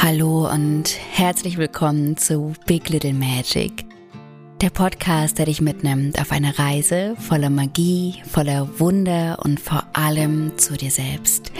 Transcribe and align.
Hallo 0.00 0.48
und 0.48 0.96
herzlich 1.10 1.58
willkommen 1.58 2.16
zu 2.16 2.54
Big 2.66 2.88
Little 2.88 3.12
Magic, 3.12 3.84
der 4.60 4.70
Podcast, 4.70 5.38
der 5.38 5.46
dich 5.46 5.60
mitnimmt 5.60 6.20
auf 6.20 6.30
eine 6.30 6.56
Reise 6.56 7.16
voller 7.18 7.50
Magie, 7.50 8.22
voller 8.30 8.78
Wunder 8.78 9.40
und 9.42 9.58
vor 9.58 9.84
allem 9.94 10.56
zu 10.56 10.76
dir 10.76 10.92
selbst. 10.92 11.50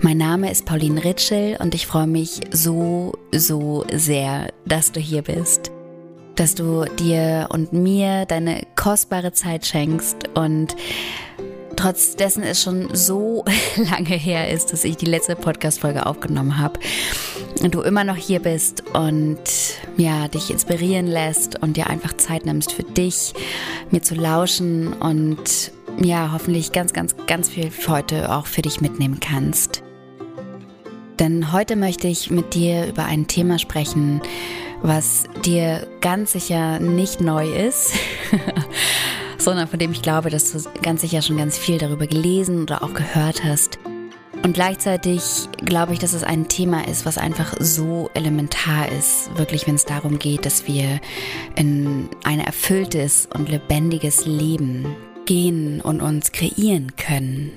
Mein 0.00 0.16
Name 0.16 0.50
ist 0.50 0.64
Pauline 0.64 1.04
Ritschel 1.04 1.58
und 1.60 1.74
ich 1.74 1.86
freue 1.86 2.06
mich 2.06 2.40
so, 2.50 3.12
so 3.32 3.84
sehr, 3.92 4.48
dass 4.64 4.90
du 4.90 4.98
hier 4.98 5.20
bist. 5.20 5.70
Dass 6.36 6.54
du 6.54 6.86
dir 6.98 7.48
und 7.50 7.74
mir 7.74 8.24
deine 8.24 8.62
kostbare 8.76 9.32
Zeit 9.32 9.66
schenkst 9.66 10.30
und 10.34 10.74
trotz 11.76 12.16
dessen 12.16 12.42
es 12.42 12.62
schon 12.62 12.94
so 12.94 13.44
lange 13.76 14.16
her 14.16 14.50
ist, 14.50 14.72
dass 14.72 14.84
ich 14.84 14.96
die 14.96 15.06
letzte 15.06 15.36
Podcast-Folge 15.36 16.06
aufgenommen 16.06 16.56
habe 16.58 16.80
du 17.70 17.82
immer 17.82 18.04
noch 18.04 18.16
hier 18.16 18.40
bist 18.40 18.84
und 18.92 19.38
ja, 19.96 20.28
dich 20.28 20.50
inspirieren 20.50 21.06
lässt 21.06 21.60
und 21.62 21.76
dir 21.76 21.88
einfach 21.88 22.16
Zeit 22.16 22.46
nimmst 22.46 22.72
für 22.72 22.84
dich, 22.84 23.34
mir 23.90 24.02
zu 24.02 24.14
lauschen 24.14 24.92
und 24.92 25.72
ja, 26.00 26.30
hoffentlich 26.32 26.72
ganz, 26.72 26.92
ganz, 26.92 27.14
ganz 27.26 27.48
viel 27.48 27.70
heute 27.88 28.32
auch 28.32 28.46
für 28.46 28.62
dich 28.62 28.80
mitnehmen 28.80 29.18
kannst. 29.20 29.82
Denn 31.18 31.52
heute 31.52 31.74
möchte 31.74 32.06
ich 32.06 32.30
mit 32.30 32.54
dir 32.54 32.86
über 32.86 33.04
ein 33.04 33.26
Thema 33.26 33.58
sprechen, 33.58 34.20
was 34.82 35.24
dir 35.44 35.88
ganz 36.00 36.32
sicher 36.32 36.78
nicht 36.78 37.20
neu 37.20 37.48
ist. 37.48 37.92
sondern 39.38 39.68
von 39.68 39.78
dem 39.78 39.92
ich 39.92 40.02
glaube, 40.02 40.30
dass 40.30 40.52
du 40.52 40.58
ganz 40.82 41.00
sicher 41.00 41.22
schon 41.22 41.38
ganz 41.38 41.56
viel 41.56 41.78
darüber 41.78 42.06
gelesen 42.06 42.62
oder 42.62 42.82
auch 42.82 42.92
gehört 42.92 43.44
hast. 43.44 43.78
Und 44.42 44.52
gleichzeitig 44.54 45.48
glaube 45.64 45.92
ich, 45.92 45.98
dass 45.98 46.12
es 46.12 46.22
ein 46.22 46.48
Thema 46.48 46.86
ist, 46.86 47.04
was 47.04 47.18
einfach 47.18 47.54
so 47.58 48.08
elementar 48.14 48.90
ist, 48.90 49.36
wirklich 49.36 49.66
wenn 49.66 49.74
es 49.74 49.84
darum 49.84 50.18
geht, 50.18 50.46
dass 50.46 50.66
wir 50.66 51.00
in 51.56 52.08
ein 52.24 52.40
erfülltes 52.40 53.28
und 53.34 53.48
lebendiges 53.48 54.26
Leben 54.26 54.96
gehen 55.26 55.80
und 55.80 56.00
uns 56.00 56.32
kreieren 56.32 56.94
können. 56.96 57.52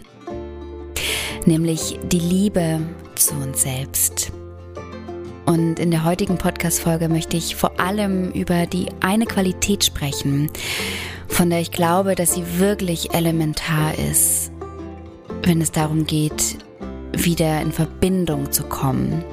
Nämlich 1.46 2.00
die 2.04 2.20
Liebe 2.20 2.82
zu 3.16 3.36
uns 3.36 3.62
selbst. 3.62 4.32
Und 5.46 5.80
in 5.80 5.92
der 5.92 6.04
heutigen 6.04 6.38
Podcast-Folge 6.38 7.10
möchte 7.10 7.38
ich 7.38 7.56
vor 7.56 7.80
allem 7.80 8.32
über 8.32 8.66
die 8.66 8.88
eine 9.02 9.26
Qualität 9.26 9.84
sprechen, 9.84 10.50
von 11.28 11.50
der 11.50 11.62
ich 11.62 11.72
glaube, 11.72 12.16
dass 12.16 12.34
sie 12.34 12.60
wirklich 12.60 13.14
elementar 13.14 13.94
ist, 13.98 14.52
wenn 15.44 15.62
es 15.62 15.72
darum 15.72 16.06
geht, 16.06 16.58
wieder 17.14 17.62
in 17.62 17.72
Verbindung 17.72 18.52
zu 18.52 18.64
kommen, 18.64 19.24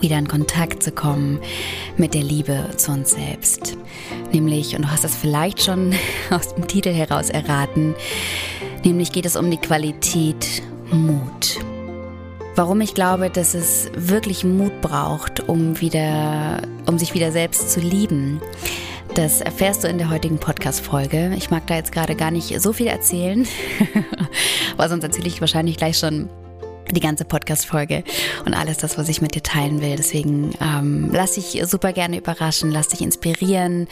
wieder 0.00 0.18
in 0.18 0.28
Kontakt 0.28 0.82
zu 0.82 0.92
kommen 0.92 1.38
mit 1.96 2.14
der 2.14 2.22
Liebe 2.22 2.70
zu 2.76 2.92
uns 2.92 3.12
selbst. 3.12 3.76
Nämlich, 4.32 4.74
und 4.76 4.82
du 4.82 4.90
hast 4.90 5.04
das 5.04 5.16
vielleicht 5.16 5.62
schon 5.62 5.94
aus 6.30 6.54
dem 6.54 6.66
Titel 6.66 6.92
heraus 6.92 7.30
erraten, 7.30 7.94
nämlich 8.84 9.12
geht 9.12 9.26
es 9.26 9.36
um 9.36 9.50
die 9.50 9.58
Qualität 9.58 10.62
Mut. 10.90 11.58
Warum 12.54 12.82
ich 12.82 12.94
glaube, 12.94 13.30
dass 13.30 13.54
es 13.54 13.90
wirklich 13.96 14.44
Mut 14.44 14.82
braucht, 14.82 15.48
um 15.48 15.80
wieder, 15.80 16.60
um 16.86 16.98
sich 16.98 17.14
wieder 17.14 17.32
selbst 17.32 17.70
zu 17.70 17.80
lieben 17.80 18.42
das 19.14 19.42
erfährst 19.42 19.84
du 19.84 19.88
in 19.88 19.98
der 19.98 20.08
heutigen 20.08 20.38
Podcast-Folge. 20.38 21.34
Ich 21.36 21.50
mag 21.50 21.66
da 21.66 21.74
jetzt 21.74 21.92
gerade 21.92 22.14
gar 22.14 22.30
nicht 22.30 22.58
so 22.62 22.72
viel 22.72 22.86
erzählen, 22.86 23.46
weil 24.78 24.88
sonst 24.88 25.04
erzähle 25.04 25.28
ich 25.28 25.40
wahrscheinlich 25.42 25.76
gleich 25.76 25.98
schon 25.98 26.30
die 26.94 27.00
ganze 27.00 27.24
Podcast-Folge 27.24 28.04
und 28.44 28.54
alles 28.54 28.78
das, 28.78 28.98
was 28.98 29.08
ich 29.08 29.20
mit 29.20 29.34
dir 29.34 29.42
teilen 29.42 29.80
will. 29.80 29.96
Deswegen 29.96 30.52
ähm, 30.60 31.10
lass 31.12 31.32
dich 31.32 31.60
super 31.66 31.92
gerne 31.92 32.18
überraschen, 32.18 32.70
lass 32.70 32.88
dich 32.88 33.00
inspirieren, 33.00 33.88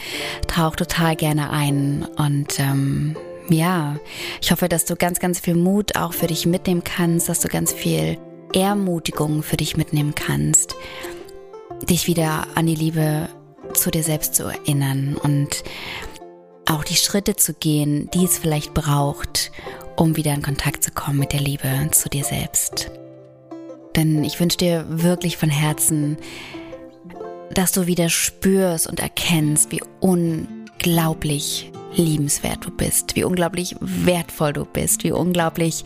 tauch 0.47 0.75
total 0.75 1.15
gerne 1.15 1.49
ein 1.49 2.07
und 2.17 2.59
ähm, 2.59 3.15
ja, 3.49 3.97
ich 4.41 4.51
hoffe, 4.51 4.69
dass 4.69 4.85
du 4.85 4.95
ganz, 4.95 5.19
ganz 5.19 5.39
viel 5.39 5.55
Mut 5.55 5.95
auch 5.97 6.13
für 6.13 6.27
dich 6.27 6.45
mitnehmen 6.45 6.83
kannst, 6.83 7.27
dass 7.27 7.41
du 7.41 7.47
ganz 7.47 7.73
viel 7.73 8.17
Ermutigung 8.53 9.43
für 9.43 9.57
dich 9.57 9.77
mitnehmen 9.77 10.15
kannst, 10.15 10.75
dich 11.89 12.07
wieder 12.07 12.47
an 12.55 12.67
die 12.67 12.75
Liebe 12.75 13.29
zu 13.73 13.91
dir 13.91 14.03
selbst 14.03 14.35
zu 14.35 14.43
erinnern 14.43 15.15
und 15.21 15.63
auch 16.69 16.83
die 16.83 16.95
Schritte 16.95 17.35
zu 17.35 17.53
gehen, 17.53 18.09
die 18.13 18.25
es 18.25 18.37
vielleicht 18.37 18.73
braucht, 18.73 19.51
um 20.01 20.17
wieder 20.17 20.33
in 20.33 20.41
Kontakt 20.41 20.83
zu 20.83 20.89
kommen 20.89 21.19
mit 21.19 21.31
der 21.31 21.41
Liebe 21.41 21.69
zu 21.91 22.09
dir 22.09 22.23
selbst. 22.23 22.89
Denn 23.95 24.23
ich 24.23 24.39
wünsche 24.39 24.57
dir 24.57 24.83
wirklich 24.89 25.37
von 25.37 25.49
Herzen, 25.49 26.17
dass 27.53 27.71
du 27.71 27.85
wieder 27.85 28.09
spürst 28.09 28.87
und 28.87 28.99
erkennst, 28.99 29.71
wie 29.71 29.83
unglaublich 29.99 31.71
liebenswert 31.93 32.65
du 32.65 32.71
bist, 32.71 33.15
wie 33.15 33.23
unglaublich 33.23 33.75
wertvoll 33.79 34.53
du 34.53 34.65
bist, 34.65 35.03
wie 35.03 35.11
unglaublich 35.11 35.83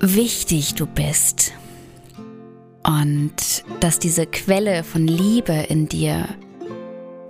wichtig 0.00 0.74
du 0.74 0.86
bist 0.86 1.52
und 2.82 3.64
dass 3.78 4.00
diese 4.00 4.26
Quelle 4.26 4.82
von 4.82 5.06
Liebe 5.06 5.66
in 5.68 5.88
dir 5.88 6.26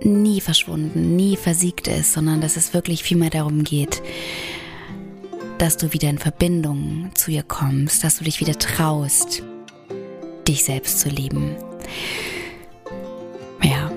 nie 0.01 0.41
verschwunden, 0.41 1.15
nie 1.15 1.37
versiegt 1.37 1.87
ist, 1.87 2.13
sondern 2.13 2.41
dass 2.41 2.57
es 2.57 2.73
wirklich 2.73 3.03
vielmehr 3.03 3.29
darum 3.29 3.63
geht, 3.63 4.01
dass 5.57 5.77
du 5.77 5.91
wieder 5.93 6.09
in 6.09 6.19
Verbindung 6.19 7.11
zu 7.15 7.31
ihr 7.31 7.43
kommst, 7.43 8.03
dass 8.03 8.17
du 8.17 8.23
dich 8.23 8.39
wieder 8.39 8.57
traust, 8.57 9.41
dich 10.47 10.63
selbst 10.63 10.99
zu 10.99 11.09
lieben. 11.09 11.55
Ja. 13.63 13.91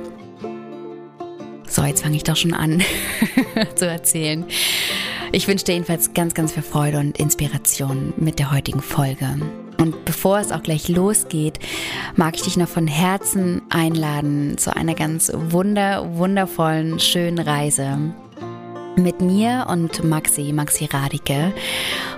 So, 1.69 1.83
jetzt 1.85 2.03
fange 2.03 2.17
ich 2.17 2.25
doch 2.25 2.37
schon 2.37 2.55
an 2.55 2.83
zu 3.75 3.87
erzählen. 3.87 4.45
Ich 5.33 5.47
wünsche 5.47 5.65
dir 5.67 5.75
jedenfalls 5.75 6.15
ganz, 6.15 6.35
ganz 6.35 6.53
viel 6.53 6.63
Freude 6.63 6.99
und 6.99 7.19
Inspiration 7.19 8.15
mit 8.17 8.39
der 8.39 8.51
heutigen 8.51 8.81
Folge. 8.81 9.39
Und 9.79 10.05
bevor 10.05 10.39
es 10.41 10.53
auch 10.53 10.63
gleich 10.63 10.89
losgeht, 10.89 11.59
mag 12.17 12.37
ich 12.37 12.43
dich 12.43 12.57
noch 12.57 12.69
von 12.69 12.87
Herzen 12.87 13.63
einladen 13.71 14.59
zu 14.59 14.75
einer 14.75 14.95
ganz 14.95 15.31
wunder, 15.35 16.17
wundervollen, 16.17 16.99
schönen 16.99 17.39
Reise 17.39 18.13
mit 18.97 19.21
mir 19.21 19.67
und 19.69 20.05
Maxi, 20.05 20.53
Maxi 20.53 20.87
Radike. 20.87 21.53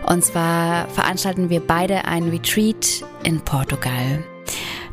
Und 0.06 0.25
zwar 0.25 0.88
veranstalten 0.88 1.50
wir 1.50 1.60
beide 1.60 2.05
ein 2.05 2.28
Retreat 2.28 3.05
in 3.25 3.41
Portugal. 3.41 4.25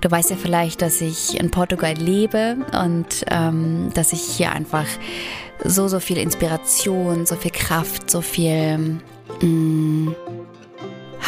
Du 0.01 0.09
weißt 0.09 0.29
ja 0.29 0.37
vielleicht, 0.37 0.81
dass 0.81 1.01
ich 1.01 1.39
in 1.39 1.51
Portugal 1.51 1.93
lebe 1.93 2.57
und 2.81 3.25
ähm, 3.29 3.89
dass 3.93 4.13
ich 4.13 4.21
hier 4.21 4.51
einfach 4.51 4.85
so, 5.63 5.87
so 5.87 5.99
viel 5.99 6.17
Inspiration, 6.17 7.25
so 7.25 7.35
viel 7.35 7.51
Kraft, 7.51 8.09
so 8.09 8.21
viel 8.21 8.77
mh, 9.41 9.45
mm, 9.45 10.15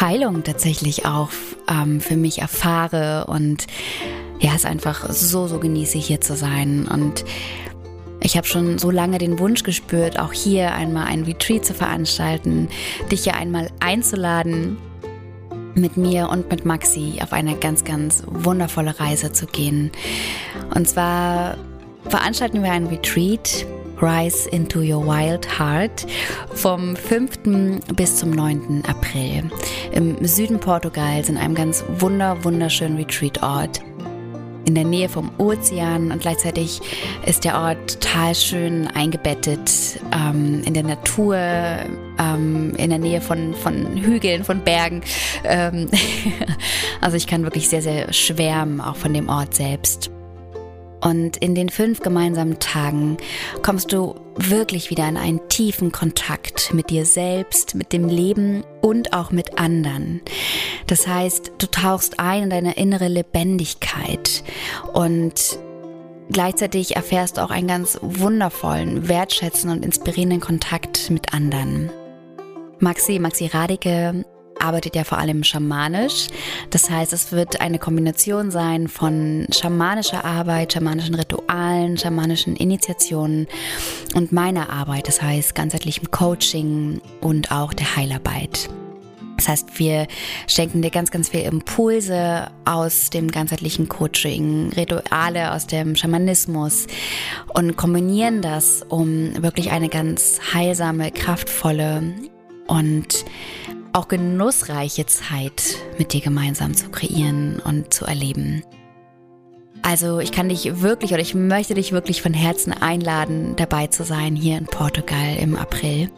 Heilung 0.00 0.42
tatsächlich 0.42 1.04
auch 1.04 1.28
ähm, 1.68 2.00
für 2.00 2.16
mich 2.16 2.40
erfahre 2.40 3.26
und 3.26 3.66
ja, 4.40 4.52
es 4.56 4.64
einfach 4.64 5.08
so, 5.10 5.46
so 5.46 5.60
genieße, 5.60 5.98
hier 5.98 6.20
zu 6.20 6.34
sein. 6.34 6.88
Und 6.88 7.24
ich 8.22 8.36
habe 8.36 8.46
schon 8.46 8.78
so 8.78 8.90
lange 8.90 9.18
den 9.18 9.38
Wunsch 9.38 9.62
gespürt, 9.62 10.18
auch 10.18 10.32
hier 10.32 10.74
einmal 10.74 11.06
ein 11.06 11.24
Retreat 11.24 11.64
zu 11.64 11.74
veranstalten, 11.74 12.68
dich 13.10 13.24
hier 13.24 13.34
einmal 13.34 13.68
einzuladen, 13.80 14.78
mit 15.74 15.96
mir 15.96 16.28
und 16.28 16.50
mit 16.50 16.64
Maxi 16.64 17.14
auf 17.22 17.32
eine 17.32 17.56
ganz, 17.56 17.84
ganz 17.84 18.24
wundervolle 18.26 18.98
Reise 19.00 19.32
zu 19.32 19.46
gehen. 19.46 19.90
Und 20.74 20.88
zwar 20.88 21.56
veranstalten 22.08 22.62
wir 22.62 22.72
ein 22.72 22.86
Retreat 22.86 23.66
Rise 24.00 24.48
into 24.50 24.80
Your 24.80 25.06
Wild 25.06 25.46
Heart 25.58 26.06
vom 26.54 26.96
5. 26.96 27.84
bis 27.94 28.16
zum 28.16 28.30
9. 28.30 28.82
April 28.86 29.50
im 29.92 30.24
Süden 30.26 30.58
Portugals 30.58 31.28
in 31.28 31.36
einem 31.36 31.54
ganz 31.54 31.84
wunder, 31.98 32.42
wunderschönen 32.42 32.96
Retreat-Ort 32.96 33.80
in 34.72 34.76
der 34.76 34.84
Nähe 34.84 35.10
vom 35.10 35.30
Ozean 35.36 36.10
und 36.10 36.22
gleichzeitig 36.22 36.80
ist 37.26 37.44
der 37.44 37.58
Ort 37.58 38.00
total 38.00 38.34
schön 38.34 38.88
eingebettet 38.88 40.00
ähm, 40.14 40.62
in 40.64 40.72
der 40.72 40.82
Natur, 40.82 41.36
ähm, 41.36 42.74
in 42.78 42.88
der 42.88 42.98
Nähe 42.98 43.20
von, 43.20 43.54
von 43.54 43.98
Hügeln, 43.98 44.44
von 44.44 44.60
Bergen. 44.60 45.02
Ähm 45.44 45.90
also 47.02 47.18
ich 47.18 47.26
kann 47.26 47.42
wirklich 47.42 47.68
sehr, 47.68 47.82
sehr 47.82 48.10
schwärmen, 48.14 48.80
auch 48.80 48.96
von 48.96 49.12
dem 49.12 49.28
Ort 49.28 49.54
selbst. 49.54 50.10
Und 51.02 51.36
in 51.38 51.54
den 51.54 51.68
fünf 51.68 52.00
gemeinsamen 52.00 52.60
Tagen 52.60 53.16
kommst 53.62 53.92
du 53.92 54.14
wirklich 54.36 54.88
wieder 54.88 55.08
in 55.08 55.16
einen 55.16 55.48
tiefen 55.48 55.90
Kontakt 55.90 56.72
mit 56.72 56.90
dir 56.90 57.04
selbst, 57.04 57.74
mit 57.74 57.92
dem 57.92 58.08
Leben 58.08 58.64
und 58.80 59.12
auch 59.12 59.32
mit 59.32 59.58
anderen. 59.58 60.22
Das 60.86 61.06
heißt, 61.06 61.52
du 61.58 61.66
tauchst 61.66 62.20
ein 62.20 62.44
in 62.44 62.50
deine 62.50 62.76
innere 62.76 63.08
Lebendigkeit 63.08 64.44
und 64.92 65.58
gleichzeitig 66.30 66.94
erfährst 66.94 67.36
du 67.36 67.42
auch 67.42 67.50
einen 67.50 67.68
ganz 67.68 67.98
wundervollen, 68.00 69.08
wertschätzenden 69.08 69.78
und 69.78 69.84
inspirierenden 69.84 70.40
Kontakt 70.40 71.10
mit 71.10 71.34
anderen. 71.34 71.90
Maxi, 72.78 73.18
Maxi 73.18 73.46
Radike 73.46 74.24
arbeitet 74.62 74.96
ja 74.96 75.04
vor 75.04 75.18
allem 75.18 75.44
schamanisch. 75.44 76.28
Das 76.70 76.88
heißt, 76.88 77.12
es 77.12 77.32
wird 77.32 77.60
eine 77.60 77.78
Kombination 77.78 78.50
sein 78.50 78.88
von 78.88 79.46
schamanischer 79.50 80.24
Arbeit, 80.24 80.72
schamanischen 80.72 81.14
Ritualen, 81.14 81.98
schamanischen 81.98 82.56
Initiationen 82.56 83.46
und 84.14 84.32
meiner 84.32 84.70
Arbeit, 84.70 85.08
das 85.08 85.20
heißt 85.22 85.54
ganzheitlichem 85.54 86.10
Coaching 86.10 87.00
und 87.20 87.52
auch 87.52 87.72
der 87.72 87.96
Heilarbeit. 87.96 88.70
Das 89.42 89.48
heißt, 89.48 89.78
wir 89.80 90.06
schenken 90.46 90.82
dir 90.82 90.90
ganz, 90.90 91.10
ganz 91.10 91.30
viel 91.30 91.40
Impulse 91.40 92.48
aus 92.64 93.10
dem 93.10 93.28
ganzheitlichen 93.28 93.88
Coaching, 93.88 94.72
Rituale 94.76 95.52
aus 95.52 95.66
dem 95.66 95.96
Schamanismus 95.96 96.86
und 97.52 97.76
kombinieren 97.76 98.40
das, 98.40 98.82
um 98.88 99.42
wirklich 99.42 99.72
eine 99.72 99.88
ganz 99.88 100.38
heilsame, 100.54 101.10
kraftvolle 101.10 102.04
und 102.68 103.24
auch 103.92 104.08
genussreiche 104.08 105.06
Zeit 105.06 105.76
mit 105.98 106.12
dir 106.12 106.20
gemeinsam 106.20 106.74
zu 106.74 106.88
kreieren 106.90 107.60
und 107.60 107.92
zu 107.92 108.04
erleben. 108.04 108.62
Also 109.82 110.20
ich 110.20 110.30
kann 110.32 110.48
dich 110.48 110.80
wirklich 110.80 111.12
oder 111.12 111.20
ich 111.20 111.34
möchte 111.34 111.74
dich 111.74 111.92
wirklich 111.92 112.22
von 112.22 112.32
Herzen 112.32 112.72
einladen, 112.72 113.54
dabei 113.56 113.88
zu 113.88 114.04
sein 114.04 114.36
hier 114.36 114.56
in 114.56 114.66
Portugal 114.66 115.36
im 115.40 115.56
April. 115.56 116.08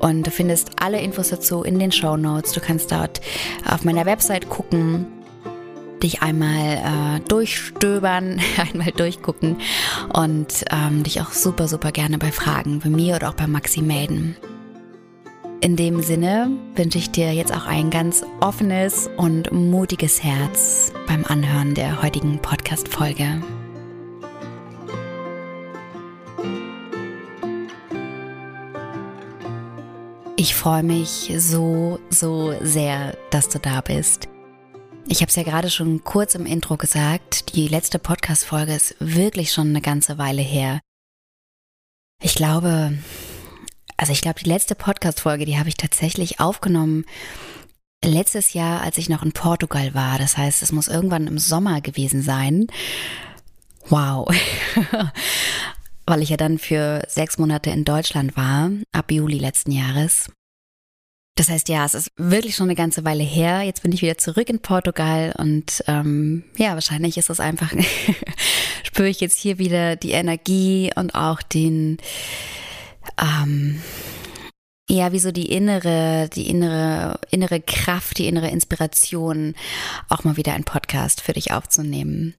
Und 0.00 0.26
du 0.26 0.30
findest 0.30 0.72
alle 0.82 1.00
Infos 1.00 1.30
dazu 1.30 1.62
in 1.62 1.78
den 1.78 1.92
Show 1.92 2.16
Notes. 2.16 2.52
Du 2.52 2.60
kannst 2.60 2.92
dort 2.92 3.20
auf 3.64 3.84
meiner 3.84 4.04
Website 4.04 4.50
gucken, 4.50 5.06
dich 6.02 6.20
einmal 6.20 6.76
äh, 7.16 7.20
durchstöbern, 7.28 8.40
einmal 8.72 8.90
durchgucken 8.90 9.56
und 10.12 10.64
ähm, 10.70 11.02
dich 11.02 11.20
auch 11.20 11.32
super, 11.32 11.68
super 11.68 11.92
gerne 11.92 12.18
bei 12.18 12.32
Fragen 12.32 12.80
bei 12.80 12.90
mir 12.90 13.16
oder 13.16 13.30
auch 13.30 13.34
bei 13.34 13.46
Maxi 13.46 13.80
melden. 13.80 14.36
In 15.62 15.74
dem 15.74 16.02
Sinne 16.02 16.50
wünsche 16.74 16.98
ich 16.98 17.10
dir 17.10 17.32
jetzt 17.32 17.52
auch 17.52 17.66
ein 17.66 17.90
ganz 17.90 18.24
offenes 18.40 19.08
und 19.16 19.50
mutiges 19.52 20.22
Herz 20.22 20.92
beim 21.06 21.24
Anhören 21.24 21.74
der 21.74 22.02
heutigen 22.02 22.38
Podcast-Folge. 22.40 23.42
Ich 30.36 30.54
freue 30.54 30.82
mich 30.82 31.32
so, 31.38 31.98
so 32.10 32.54
sehr, 32.60 33.16
dass 33.30 33.48
du 33.48 33.58
da 33.58 33.80
bist. 33.80 34.28
Ich 35.08 35.22
habe 35.22 35.30
es 35.30 35.36
ja 35.36 35.42
gerade 35.42 35.70
schon 35.70 36.04
kurz 36.04 36.34
im 36.34 36.44
Intro 36.44 36.76
gesagt, 36.76 37.54
die 37.54 37.68
letzte 37.68 37.98
Podcast-Folge 37.98 38.74
ist 38.74 38.94
wirklich 38.98 39.52
schon 39.52 39.68
eine 39.68 39.80
ganze 39.80 40.18
Weile 40.18 40.42
her. 40.42 40.80
Ich 42.22 42.34
glaube, 42.34 42.92
also 43.96 44.12
ich 44.12 44.20
glaube, 44.20 44.40
die 44.42 44.48
letzte 44.48 44.74
Podcast-Folge, 44.74 45.44
die 45.44 45.58
habe 45.58 45.68
ich 45.68 45.76
tatsächlich 45.76 46.40
aufgenommen 46.40 47.04
letztes 48.04 48.52
Jahr, 48.52 48.82
als 48.82 48.98
ich 48.98 49.08
noch 49.08 49.22
in 49.22 49.32
Portugal 49.32 49.94
war. 49.94 50.18
Das 50.18 50.36
heißt, 50.36 50.62
es 50.62 50.72
muss 50.72 50.88
irgendwann 50.88 51.26
im 51.26 51.38
Sommer 51.38 51.80
gewesen 51.80 52.22
sein. 52.22 52.66
Wow. 53.88 54.28
weil 56.06 56.22
ich 56.22 56.30
ja 56.30 56.36
dann 56.36 56.58
für 56.58 57.02
sechs 57.08 57.36
Monate 57.38 57.70
in 57.70 57.84
Deutschland 57.84 58.36
war, 58.36 58.70
ab 58.92 59.10
Juli 59.10 59.38
letzten 59.38 59.72
Jahres. 59.72 60.30
Das 61.34 61.50
heißt, 61.50 61.68
ja, 61.68 61.84
es 61.84 61.94
ist 61.94 62.10
wirklich 62.16 62.56
schon 62.56 62.68
eine 62.68 62.76
ganze 62.76 63.04
Weile 63.04 63.24
her. 63.24 63.60
Jetzt 63.62 63.82
bin 63.82 63.92
ich 63.92 64.00
wieder 64.00 64.16
zurück 64.16 64.48
in 64.48 64.60
Portugal 64.60 65.34
und 65.36 65.84
ähm, 65.86 66.44
ja, 66.56 66.74
wahrscheinlich 66.74 67.18
ist 67.18 67.28
es 67.28 67.40
einfach, 67.40 67.72
spüre 68.84 69.08
ich 69.08 69.20
jetzt 69.20 69.38
hier 69.38 69.58
wieder 69.58 69.96
die 69.96 70.12
Energie 70.12 70.92
und 70.96 71.14
auch 71.14 71.42
den, 71.42 71.98
ähm, 73.20 73.80
ja, 74.88 75.10
wie 75.10 75.18
so 75.18 75.32
die 75.32 75.50
innere, 75.50 76.28
die 76.32 76.48
innere, 76.48 77.18
innere 77.30 77.60
Kraft, 77.60 78.18
die 78.18 78.28
innere 78.28 78.50
Inspiration, 78.50 79.56
auch 80.08 80.22
mal 80.22 80.36
wieder 80.36 80.54
einen 80.54 80.62
Podcast 80.62 81.20
für 81.20 81.32
dich 81.32 81.52
aufzunehmen. 81.52 82.34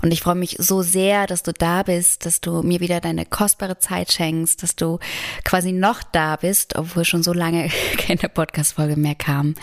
Und 0.00 0.10
ich 0.10 0.22
freue 0.22 0.34
mich 0.34 0.56
so 0.58 0.80
sehr, 0.80 1.26
dass 1.26 1.42
du 1.42 1.52
da 1.52 1.82
bist, 1.82 2.24
dass 2.24 2.40
du 2.40 2.62
mir 2.62 2.80
wieder 2.80 3.00
deine 3.00 3.26
kostbare 3.26 3.78
Zeit 3.78 4.12
schenkst, 4.12 4.62
dass 4.62 4.76
du 4.76 4.98
quasi 5.44 5.72
noch 5.72 6.02
da 6.02 6.36
bist, 6.36 6.74
obwohl 6.76 7.04
schon 7.04 7.22
so 7.22 7.34
lange 7.34 7.68
keine 7.98 8.30
Podcast-Folge 8.30 8.96
mehr 8.96 9.14
kam. 9.14 9.54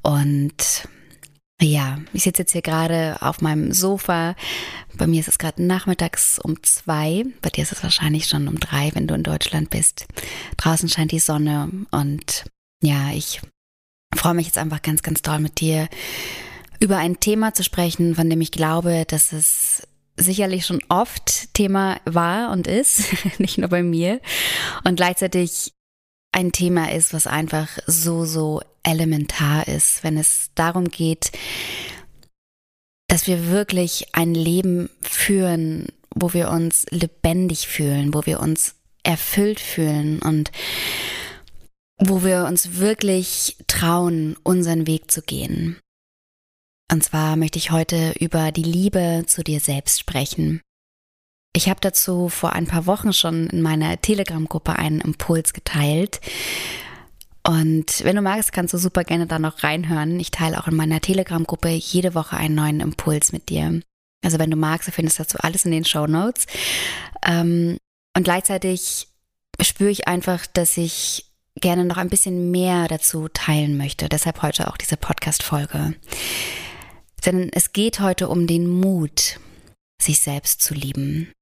Und 0.00 0.88
ja, 1.60 1.98
ich 2.12 2.22
sitze 2.22 2.42
jetzt 2.42 2.52
hier 2.52 2.62
gerade 2.62 3.16
auf 3.20 3.40
meinem 3.40 3.72
Sofa. 3.72 4.34
Bei 4.96 5.06
mir 5.06 5.20
ist 5.20 5.28
es 5.28 5.38
gerade 5.38 5.62
nachmittags 5.62 6.38
um 6.38 6.62
zwei. 6.62 7.24
Bei 7.42 7.50
dir 7.50 7.62
ist 7.62 7.72
es 7.72 7.82
wahrscheinlich 7.82 8.26
schon 8.26 8.48
um 8.48 8.58
drei, 8.58 8.90
wenn 8.94 9.06
du 9.06 9.14
in 9.14 9.22
Deutschland 9.22 9.70
bist. 9.70 10.06
Draußen 10.56 10.88
scheint 10.88 11.12
die 11.12 11.18
Sonne 11.18 11.70
und 11.90 12.44
ja, 12.82 13.10
ich 13.12 13.40
freue 14.14 14.34
mich 14.34 14.46
jetzt 14.46 14.58
einfach 14.58 14.82
ganz, 14.82 15.02
ganz 15.02 15.22
doll 15.22 15.38
mit 15.38 15.60
dir 15.60 15.88
über 16.80 16.96
ein 16.96 17.20
Thema 17.20 17.52
zu 17.52 17.62
sprechen, 17.62 18.14
von 18.14 18.28
dem 18.30 18.40
ich 18.40 18.52
glaube, 18.52 19.04
dass 19.06 19.32
es 19.32 19.86
sicherlich 20.16 20.66
schon 20.66 20.82
oft 20.88 21.52
Thema 21.54 22.00
war 22.04 22.50
und 22.52 22.66
ist, 22.66 23.04
nicht 23.38 23.58
nur 23.58 23.68
bei 23.68 23.82
mir. 23.82 24.20
Und 24.84 24.96
gleichzeitig 24.96 25.72
ein 26.32 26.52
Thema 26.52 26.92
ist, 26.92 27.12
was 27.12 27.26
einfach 27.26 27.68
so, 27.86 28.24
so 28.24 28.62
elementar 28.82 29.68
ist, 29.68 30.04
wenn 30.04 30.16
es 30.16 30.50
darum 30.54 30.88
geht, 30.88 31.32
dass 33.08 33.26
wir 33.26 33.48
wirklich 33.48 34.14
ein 34.14 34.34
Leben 34.34 34.88
führen, 35.02 35.88
wo 36.14 36.32
wir 36.32 36.50
uns 36.50 36.86
lebendig 36.90 37.66
fühlen, 37.66 38.14
wo 38.14 38.24
wir 38.26 38.40
uns 38.40 38.76
erfüllt 39.02 39.60
fühlen 39.60 40.20
und 40.20 40.50
wo 41.98 42.22
wir 42.22 42.44
uns 42.44 42.76
wirklich 42.76 43.56
trauen, 43.66 44.36
unseren 44.42 44.86
Weg 44.86 45.10
zu 45.10 45.22
gehen. 45.22 45.78
Und 46.90 47.04
zwar 47.04 47.36
möchte 47.36 47.58
ich 47.58 47.70
heute 47.70 48.12
über 48.18 48.52
die 48.52 48.62
Liebe 48.62 49.24
zu 49.26 49.44
dir 49.44 49.60
selbst 49.60 50.00
sprechen. 50.00 50.60
Ich 51.52 51.68
habe 51.68 51.80
dazu 51.80 52.28
vor 52.28 52.52
ein 52.52 52.66
paar 52.66 52.86
Wochen 52.86 53.12
schon 53.12 53.48
in 53.48 53.60
meiner 53.60 54.00
Telegram-Gruppe 54.00 54.76
einen 54.76 55.00
Impuls 55.00 55.52
geteilt. 55.52 56.20
Und 57.42 58.04
wenn 58.04 58.16
du 58.16 58.22
magst, 58.22 58.52
kannst 58.52 58.72
du 58.72 58.78
super 58.78 59.02
gerne 59.02 59.26
da 59.26 59.38
noch 59.38 59.64
reinhören. 59.64 60.20
Ich 60.20 60.30
teile 60.30 60.60
auch 60.60 60.68
in 60.68 60.76
meiner 60.76 61.00
Telegram-Gruppe 61.00 61.70
jede 61.70 62.14
Woche 62.14 62.36
einen 62.36 62.54
neuen 62.54 62.80
Impuls 62.80 63.32
mit 63.32 63.48
dir. 63.48 63.80
Also 64.24 64.38
wenn 64.38 64.50
du 64.50 64.56
magst, 64.56 64.86
du 64.86 64.92
findest 64.92 65.18
dazu 65.18 65.38
alles 65.40 65.64
in 65.64 65.72
den 65.72 65.84
Show 65.84 66.06
Notes. 66.06 66.46
Ähm, 67.26 67.78
und 68.16 68.22
gleichzeitig 68.22 69.08
spüre 69.60 69.90
ich 69.90 70.06
einfach, 70.06 70.46
dass 70.46 70.76
ich 70.76 71.26
gerne 71.56 71.84
noch 71.84 71.96
ein 71.96 72.10
bisschen 72.10 72.52
mehr 72.52 72.86
dazu 72.86 73.28
teilen 73.28 73.76
möchte. 73.76 74.08
Deshalb 74.08 74.42
heute 74.42 74.68
auch 74.68 74.76
diese 74.76 74.96
Podcast-Folge. 74.96 75.94
Denn 77.26 77.50
es 77.52 77.72
geht 77.72 77.98
heute 77.98 78.28
um 78.28 78.46
den 78.46 78.68
Mut, 78.68 79.40
sich 80.00 80.20
selbst 80.20 80.62
zu 80.62 80.74
lieben 80.74 81.32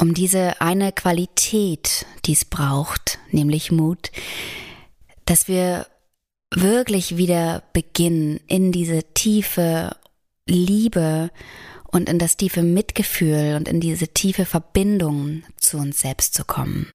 um 0.00 0.14
diese 0.14 0.60
eine 0.60 0.92
Qualität, 0.92 2.06
die 2.24 2.32
es 2.32 2.44
braucht, 2.44 3.18
nämlich 3.30 3.70
Mut, 3.70 4.10
dass 5.24 5.48
wir 5.48 5.86
wirklich 6.54 7.16
wieder 7.16 7.62
beginnen, 7.72 8.40
in 8.46 8.72
diese 8.72 9.02
tiefe 9.14 9.96
Liebe 10.46 11.30
und 11.86 12.08
in 12.08 12.18
das 12.18 12.36
tiefe 12.36 12.62
Mitgefühl 12.62 13.54
und 13.56 13.68
in 13.68 13.80
diese 13.80 14.08
tiefe 14.08 14.44
Verbindung 14.44 15.44
zu 15.58 15.78
uns 15.78 16.00
selbst 16.00 16.34
zu 16.34 16.44
kommen. 16.44 16.90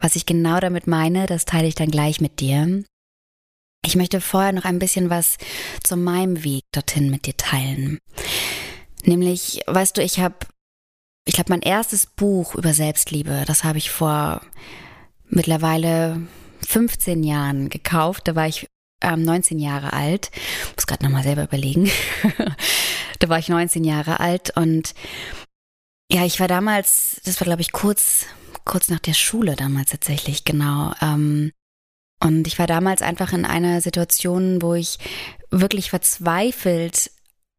Was 0.00 0.16
ich 0.16 0.26
genau 0.26 0.58
damit 0.60 0.86
meine, 0.86 1.26
das 1.26 1.44
teile 1.44 1.68
ich 1.68 1.76
dann 1.76 1.90
gleich 1.90 2.20
mit 2.20 2.40
dir. 2.40 2.84
Ich 3.84 3.96
möchte 3.96 4.20
vorher 4.20 4.52
noch 4.52 4.64
ein 4.64 4.78
bisschen 4.78 5.10
was 5.10 5.38
zu 5.82 5.96
meinem 5.96 6.44
Weg 6.44 6.64
dorthin 6.72 7.10
mit 7.10 7.26
dir 7.26 7.36
teilen. 7.36 7.98
Nämlich, 9.04 9.62
weißt 9.66 9.96
du, 9.96 10.02
ich 10.02 10.20
habe 10.20 10.36
ich 11.24 11.34
glaube, 11.34 11.50
mein 11.50 11.62
erstes 11.62 12.06
Buch 12.06 12.54
über 12.54 12.74
Selbstliebe, 12.74 13.44
das 13.46 13.64
habe 13.64 13.78
ich 13.78 13.90
vor 13.90 14.42
mittlerweile 15.28 16.20
15 16.66 17.22
Jahren 17.22 17.68
gekauft. 17.68 18.28
Da 18.28 18.34
war 18.34 18.46
ich 18.46 18.66
ähm, 19.00 19.22
19 19.22 19.58
Jahre 19.58 19.92
alt. 19.92 20.30
Muss 20.76 20.86
gerade 20.86 21.04
nochmal 21.04 21.22
selber 21.22 21.44
überlegen. 21.44 21.90
da 23.18 23.28
war 23.28 23.38
ich 23.38 23.48
19 23.48 23.84
Jahre 23.84 24.20
alt 24.20 24.56
und 24.56 24.94
ja, 26.10 26.26
ich 26.26 26.40
war 26.40 26.48
damals, 26.48 27.20
das 27.24 27.40
war 27.40 27.46
glaube 27.46 27.62
ich 27.62 27.72
kurz, 27.72 28.26
kurz 28.64 28.88
nach 28.88 28.98
der 28.98 29.14
Schule 29.14 29.56
damals 29.56 29.90
tatsächlich, 29.90 30.44
genau. 30.44 30.92
Ähm, 31.00 31.52
und 32.22 32.46
ich 32.46 32.58
war 32.58 32.66
damals 32.66 33.00
einfach 33.02 33.32
in 33.32 33.44
einer 33.44 33.80
Situation, 33.80 34.60
wo 34.60 34.74
ich 34.74 34.98
wirklich 35.50 35.90
verzweifelt 35.90 37.10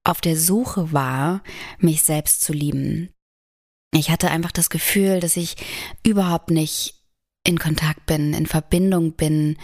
auf 0.04 0.22
der 0.22 0.38
Suche 0.38 0.94
war, 0.94 1.42
mich 1.80 2.04
selbst 2.04 2.42
zu 2.42 2.54
lieben. 2.54 3.10
Ich 3.94 4.10
hatte 4.10 4.32
einfach 4.32 4.52
das 4.52 4.70
Gefühl, 4.70 5.20
dass 5.20 5.38
ich 5.38 5.56
überhaupt 6.04 6.50
nicht 6.50 6.96
in 7.44 7.60
Kontakt 7.60 8.06
bin, 8.06 8.34
in 8.34 8.48
Verbindung 8.48 9.14
bin 9.14 9.58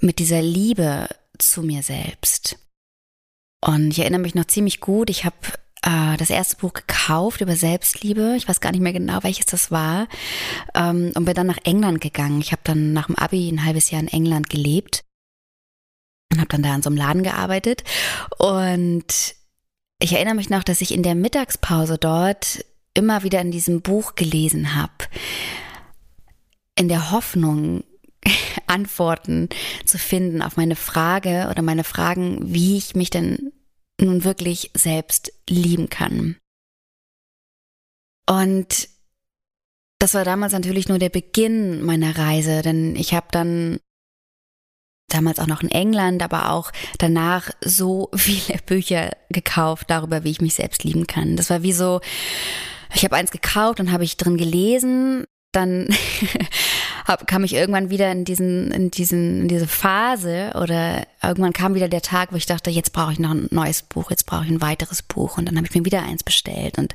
mit 0.00 0.18
dieser 0.18 0.42
Liebe 0.42 1.08
zu 1.38 1.62
mir 1.62 1.82
selbst. 1.82 2.58
Und 3.60 3.90
ich 3.90 4.00
erinnere 4.00 4.20
mich 4.20 4.34
noch 4.34 4.46
ziemlich 4.46 4.80
gut, 4.80 5.08
ich 5.08 5.24
habe 5.24 5.36
äh, 5.82 6.16
das 6.16 6.30
erste 6.30 6.56
Buch 6.56 6.72
gekauft 6.72 7.40
über 7.40 7.56
Selbstliebe. 7.56 8.34
Ich 8.36 8.48
weiß 8.48 8.60
gar 8.60 8.72
nicht 8.72 8.80
mehr 8.80 8.92
genau, 8.92 9.22
welches 9.22 9.46
das 9.46 9.70
war. 9.70 10.08
Ähm, 10.74 11.12
und 11.14 11.24
bin 11.24 11.34
dann 11.34 11.46
nach 11.46 11.58
England 11.64 12.00
gegangen. 12.00 12.40
Ich 12.40 12.52
habe 12.52 12.62
dann 12.64 12.92
nach 12.92 13.06
dem 13.06 13.16
Abi 13.16 13.48
ein 13.48 13.64
halbes 13.64 13.90
Jahr 13.90 14.02
in 14.02 14.08
England 14.08 14.50
gelebt 14.50 15.04
und 16.32 16.38
habe 16.40 16.48
dann 16.48 16.62
da 16.62 16.74
in 16.74 16.82
so 16.82 16.88
einem 16.88 16.96
Laden 16.96 17.22
gearbeitet. 17.22 17.84
Und 18.38 19.36
ich 20.00 20.12
erinnere 20.12 20.34
mich 20.34 20.50
noch, 20.50 20.64
dass 20.64 20.80
ich 20.80 20.92
in 20.92 21.02
der 21.02 21.14
Mittagspause 21.14 21.98
dort 21.98 22.64
immer 22.94 23.22
wieder 23.22 23.40
in 23.40 23.50
diesem 23.50 23.82
Buch 23.82 24.14
gelesen 24.14 24.74
habe, 24.74 24.92
in 26.76 26.88
der 26.88 27.10
Hoffnung, 27.10 27.84
Antworten 28.66 29.48
zu 29.84 29.98
finden 29.98 30.40
auf 30.40 30.56
meine 30.56 30.76
Frage 30.76 31.48
oder 31.50 31.62
meine 31.62 31.84
Fragen, 31.84 32.38
wie 32.54 32.76
ich 32.78 32.94
mich 32.94 33.10
denn 33.10 33.52
nun 34.00 34.24
wirklich 34.24 34.70
selbst 34.74 35.32
lieben 35.48 35.88
kann. 35.88 36.36
Und 38.26 38.88
das 39.98 40.14
war 40.14 40.24
damals 40.24 40.52
natürlich 40.52 40.88
nur 40.88 40.98
der 40.98 41.10
Beginn 41.10 41.82
meiner 41.82 42.16
Reise, 42.16 42.62
denn 42.62 42.96
ich 42.96 43.14
habe 43.14 43.26
dann 43.30 43.78
damals 45.08 45.38
auch 45.38 45.46
noch 45.46 45.62
in 45.62 45.70
England, 45.70 46.22
aber 46.22 46.50
auch 46.50 46.72
danach 46.98 47.50
so 47.64 48.10
viele 48.14 48.58
Bücher 48.66 49.12
gekauft 49.30 49.90
darüber, 49.90 50.24
wie 50.24 50.30
ich 50.30 50.40
mich 50.40 50.54
selbst 50.54 50.84
lieben 50.84 51.06
kann. 51.06 51.36
Das 51.36 51.50
war 51.50 51.62
wie 51.62 51.72
so, 51.72 52.00
ich 52.94 53.04
habe 53.04 53.16
eins 53.16 53.30
gekauft 53.30 53.80
und 53.80 53.92
habe 53.92 54.04
ich 54.04 54.16
drin 54.16 54.36
gelesen, 54.36 55.24
dann 55.52 55.88
hab, 57.04 57.26
kam 57.26 57.44
ich 57.44 57.54
irgendwann 57.54 57.90
wieder 57.90 58.10
in 58.10 58.24
diesen, 58.24 58.70
in 58.70 58.90
diesen, 58.90 59.42
in 59.42 59.48
diese 59.48 59.68
Phase 59.68 60.52
oder 60.60 61.06
irgendwann 61.22 61.52
kam 61.52 61.74
wieder 61.74 61.88
der 61.88 62.02
Tag, 62.02 62.32
wo 62.32 62.36
ich 62.36 62.46
dachte, 62.46 62.70
jetzt 62.70 62.92
brauche 62.92 63.12
ich 63.12 63.18
noch 63.18 63.30
ein 63.30 63.48
neues 63.50 63.82
Buch, 63.82 64.10
jetzt 64.10 64.26
brauche 64.26 64.44
ich 64.44 64.50
ein 64.50 64.62
weiteres 64.62 65.02
Buch 65.02 65.38
und 65.38 65.46
dann 65.46 65.56
habe 65.56 65.66
ich 65.66 65.74
mir 65.74 65.84
wieder 65.84 66.02
eins 66.02 66.24
bestellt 66.24 66.78
und 66.78 66.94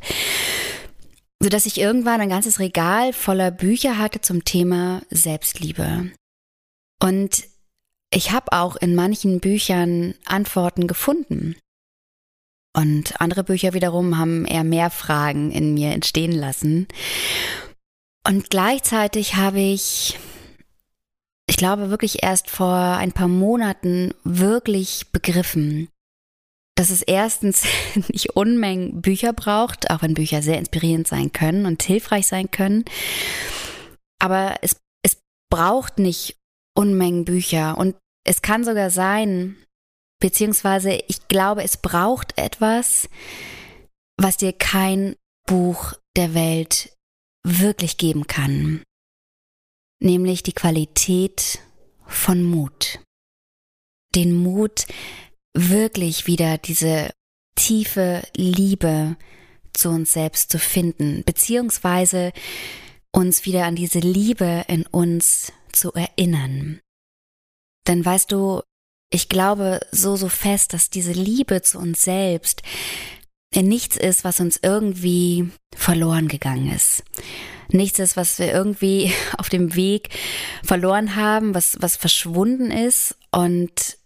so 1.41 1.47
dass 1.47 1.65
ich 1.65 1.79
irgendwann 1.79 2.19
ein 2.19 2.29
ganzes 2.29 2.59
Regal 2.59 3.13
voller 3.13 3.49
Bücher 3.49 3.97
hatte 3.97 4.19
zum 4.19 4.43
Thema 4.43 5.01
Selbstliebe. 5.09 6.11
Und 7.01 7.43
ich 8.13 8.31
habe 8.31 8.51
auch 8.51 8.75
in 8.75 8.93
manchen 8.93 9.39
Büchern 9.39 10.15
Antworten 10.25 10.85
gefunden. 10.87 11.55
Und 12.75 13.19
andere 13.19 13.43
Bücher 13.43 13.73
wiederum 13.73 14.17
haben 14.17 14.45
eher 14.45 14.63
mehr 14.63 14.89
Fragen 14.89 15.51
in 15.51 15.73
mir 15.73 15.91
entstehen 15.91 16.31
lassen. 16.31 16.87
Und 18.27 18.49
gleichzeitig 18.49 19.35
habe 19.35 19.59
ich, 19.59 20.19
ich 21.47 21.57
glaube 21.57 21.89
wirklich 21.89 22.21
erst 22.21 22.49
vor 22.49 22.75
ein 22.75 23.11
paar 23.11 23.27
Monaten 23.27 24.13
wirklich 24.23 25.11
begriffen, 25.11 25.89
dass 26.75 26.91
es 26.91 27.01
erstens 27.01 27.63
nicht 28.09 28.35
Unmengen 28.35 29.01
Bücher 29.01 29.33
braucht, 29.33 29.89
auch 29.89 30.01
wenn 30.01 30.13
Bücher 30.13 30.41
sehr 30.41 30.59
inspirierend 30.59 31.07
sein 31.07 31.33
können 31.33 31.65
und 31.65 31.81
hilfreich 31.83 32.27
sein 32.27 32.51
können. 32.51 32.85
Aber 34.19 34.55
es, 34.61 34.79
es 35.01 35.17
braucht 35.49 35.97
nicht 35.97 36.37
Unmengen 36.75 37.25
Bücher. 37.25 37.77
Und 37.77 37.95
es 38.25 38.41
kann 38.41 38.63
sogar 38.63 38.89
sein, 38.89 39.57
beziehungsweise 40.19 40.93
ich 41.07 41.27
glaube, 41.27 41.63
es 41.63 41.77
braucht 41.77 42.37
etwas, 42.37 43.09
was 44.17 44.37
dir 44.37 44.53
kein 44.53 45.15
Buch 45.45 45.93
der 46.15 46.33
Welt 46.33 46.95
wirklich 47.43 47.97
geben 47.97 48.27
kann, 48.27 48.83
nämlich 50.01 50.43
die 50.43 50.53
Qualität 50.53 51.59
von 52.05 52.43
Mut. 52.43 52.99
Den 54.15 54.35
Mut, 54.35 54.85
wirklich 55.53 56.27
wieder 56.27 56.57
diese 56.57 57.11
tiefe 57.55 58.23
Liebe 58.35 59.17
zu 59.73 59.89
uns 59.89 60.13
selbst 60.13 60.51
zu 60.51 60.59
finden, 60.59 61.23
beziehungsweise 61.25 62.31
uns 63.11 63.45
wieder 63.45 63.65
an 63.65 63.75
diese 63.75 63.99
Liebe 63.99 64.65
in 64.67 64.85
uns 64.85 65.51
zu 65.71 65.93
erinnern. 65.93 66.79
Denn 67.87 68.03
weißt 68.03 68.31
du, 68.31 68.61
ich 69.11 69.29
glaube 69.29 69.79
so, 69.91 70.15
so 70.15 70.29
fest, 70.29 70.73
dass 70.73 70.89
diese 70.89 71.11
Liebe 71.11 71.61
zu 71.61 71.79
uns 71.79 72.01
selbst 72.01 72.61
nichts 73.55 73.97
ist, 73.97 74.23
was 74.23 74.39
uns 74.39 74.59
irgendwie 74.61 75.49
verloren 75.75 76.27
gegangen 76.27 76.71
ist. 76.71 77.03
Nichts 77.71 77.99
ist, 77.99 78.15
was 78.15 78.37
wir 78.39 78.51
irgendwie 78.51 79.11
auf 79.37 79.49
dem 79.49 79.75
Weg 79.75 80.09
verloren 80.63 81.15
haben, 81.15 81.55
was, 81.55 81.77
was 81.81 81.95
verschwunden 81.95 82.71
ist 82.71 83.15
und 83.31 83.97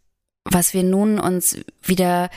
was 0.45 0.73
wir 0.73 0.83
nun 0.83 1.19
uns 1.19 1.57
wieder 1.81 2.29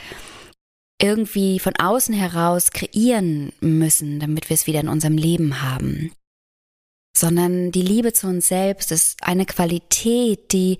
irgendwie 1.01 1.59
von 1.59 1.75
außen 1.75 2.13
heraus 2.13 2.71
kreieren 2.71 3.53
müssen, 3.59 4.19
damit 4.19 4.49
wir 4.49 4.55
es 4.55 4.65
wieder 4.65 4.79
in 4.79 4.87
unserem 4.87 5.17
Leben 5.17 5.61
haben. 5.61 6.11
Sondern 7.15 7.71
die 7.71 7.81
Liebe 7.81 8.13
zu 8.13 8.27
uns 8.27 8.47
selbst 8.47 8.91
ist 8.91 9.17
eine 9.21 9.45
Qualität, 9.45 10.51
die 10.53 10.77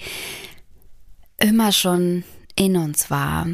immer 1.37 1.71
schon 1.71 2.23
in 2.55 2.75
uns 2.77 3.09
war, 3.09 3.47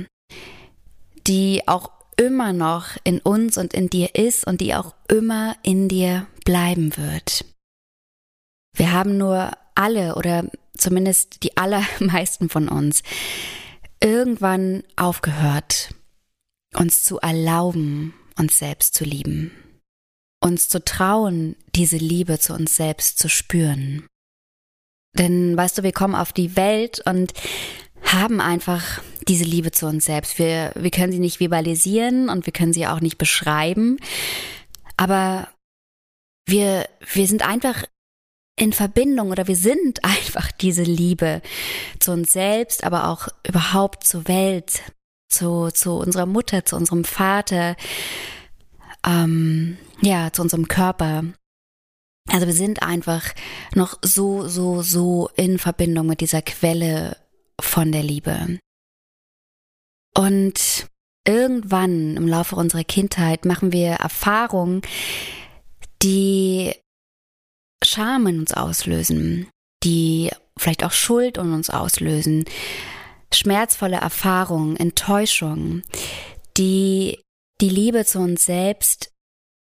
die 1.27 1.67
auch 1.67 1.91
immer 2.17 2.53
noch 2.53 2.97
in 3.03 3.19
uns 3.19 3.57
und 3.57 3.73
in 3.73 3.89
dir 3.89 4.15
ist 4.15 4.45
und 4.45 4.61
die 4.61 4.75
auch 4.75 4.93
immer 5.07 5.55
in 5.63 5.89
dir 5.89 6.27
bleiben 6.45 6.95
wird. 6.97 7.45
Wir 8.75 8.91
haben 8.91 9.17
nur 9.17 9.51
alle 9.75 10.15
oder 10.15 10.45
zumindest 10.77 11.43
die 11.43 11.57
allermeisten 11.57 12.49
von 12.49 12.69
uns 12.69 13.03
irgendwann 14.01 14.83
aufgehört, 14.95 15.95
uns 16.75 17.03
zu 17.03 17.19
erlauben, 17.19 18.13
uns 18.37 18.59
selbst 18.59 18.95
zu 18.95 19.05
lieben, 19.05 19.51
uns 20.41 20.67
zu 20.69 20.83
trauen, 20.83 21.55
diese 21.75 21.97
Liebe 21.97 22.39
zu 22.39 22.53
uns 22.53 22.75
selbst 22.75 23.19
zu 23.19 23.29
spüren. 23.29 24.05
Denn 25.13 25.55
weißt 25.55 25.77
du, 25.77 25.83
wir 25.83 25.91
kommen 25.91 26.15
auf 26.15 26.33
die 26.33 26.55
Welt 26.55 27.01
und 27.05 27.33
haben 28.05 28.41
einfach 28.41 29.01
diese 29.27 29.45
Liebe 29.45 29.71
zu 29.71 29.87
uns 29.87 30.05
selbst. 30.05 30.37
Wir, 30.39 30.71
wir 30.75 30.91
können 30.91 31.11
sie 31.11 31.19
nicht 31.19 31.37
verbalisieren 31.37 32.29
und 32.29 32.45
wir 32.45 32.53
können 32.53 32.73
sie 32.73 32.87
auch 32.87 32.99
nicht 32.99 33.17
beschreiben. 33.17 33.97
Aber 34.97 35.47
wir, 36.45 36.87
wir 37.13 37.27
sind 37.27 37.47
einfach 37.47 37.85
in 38.55 38.73
Verbindung 38.73 39.31
oder 39.31 39.47
wir 39.47 39.55
sind 39.55 40.03
einfach 40.03 40.51
diese 40.51 40.83
Liebe 40.83 41.41
zu 41.99 42.11
uns 42.11 42.33
selbst, 42.33 42.83
aber 42.83 43.07
auch 43.07 43.27
überhaupt 43.47 44.05
zur 44.05 44.27
Welt, 44.27 44.81
zu, 45.29 45.69
zu 45.71 45.93
unserer 45.93 46.25
Mutter, 46.27 46.65
zu 46.65 46.75
unserem 46.75 47.05
Vater, 47.05 47.75
ähm, 49.05 49.77
ja, 50.01 50.31
zu 50.31 50.41
unserem 50.41 50.67
Körper. 50.67 51.23
Also 52.29 52.47
wir 52.47 52.53
sind 52.53 52.81
einfach 52.81 53.33
noch 53.75 53.99
so, 54.01 54.47
so, 54.47 54.81
so 54.81 55.29
in 55.35 55.59
Verbindung 55.59 56.07
mit 56.07 56.21
dieser 56.21 56.41
Quelle 56.41 57.17
von 57.59 57.91
der 57.91 58.03
Liebe. 58.03 58.59
Und 60.15 60.87
irgendwann 61.27 62.17
im 62.17 62.27
Laufe 62.27 62.55
unserer 62.55 62.83
Kindheit 62.83 63.45
machen 63.45 63.71
wir 63.71 63.93
Erfahrungen, 63.93 64.81
die 66.01 66.73
Scham 67.83 68.27
in 68.27 68.39
uns 68.39 68.53
auslösen, 68.53 69.49
die 69.83 70.31
vielleicht 70.57 70.83
auch 70.83 70.91
Schuld 70.91 71.37
in 71.37 71.53
uns 71.53 71.69
auslösen, 71.69 72.45
schmerzvolle 73.33 73.97
Erfahrungen, 73.97 74.77
Enttäuschungen, 74.77 75.83
die 76.57 77.19
die 77.61 77.69
Liebe 77.69 78.05
zu 78.05 78.19
uns 78.19 78.45
selbst 78.45 79.11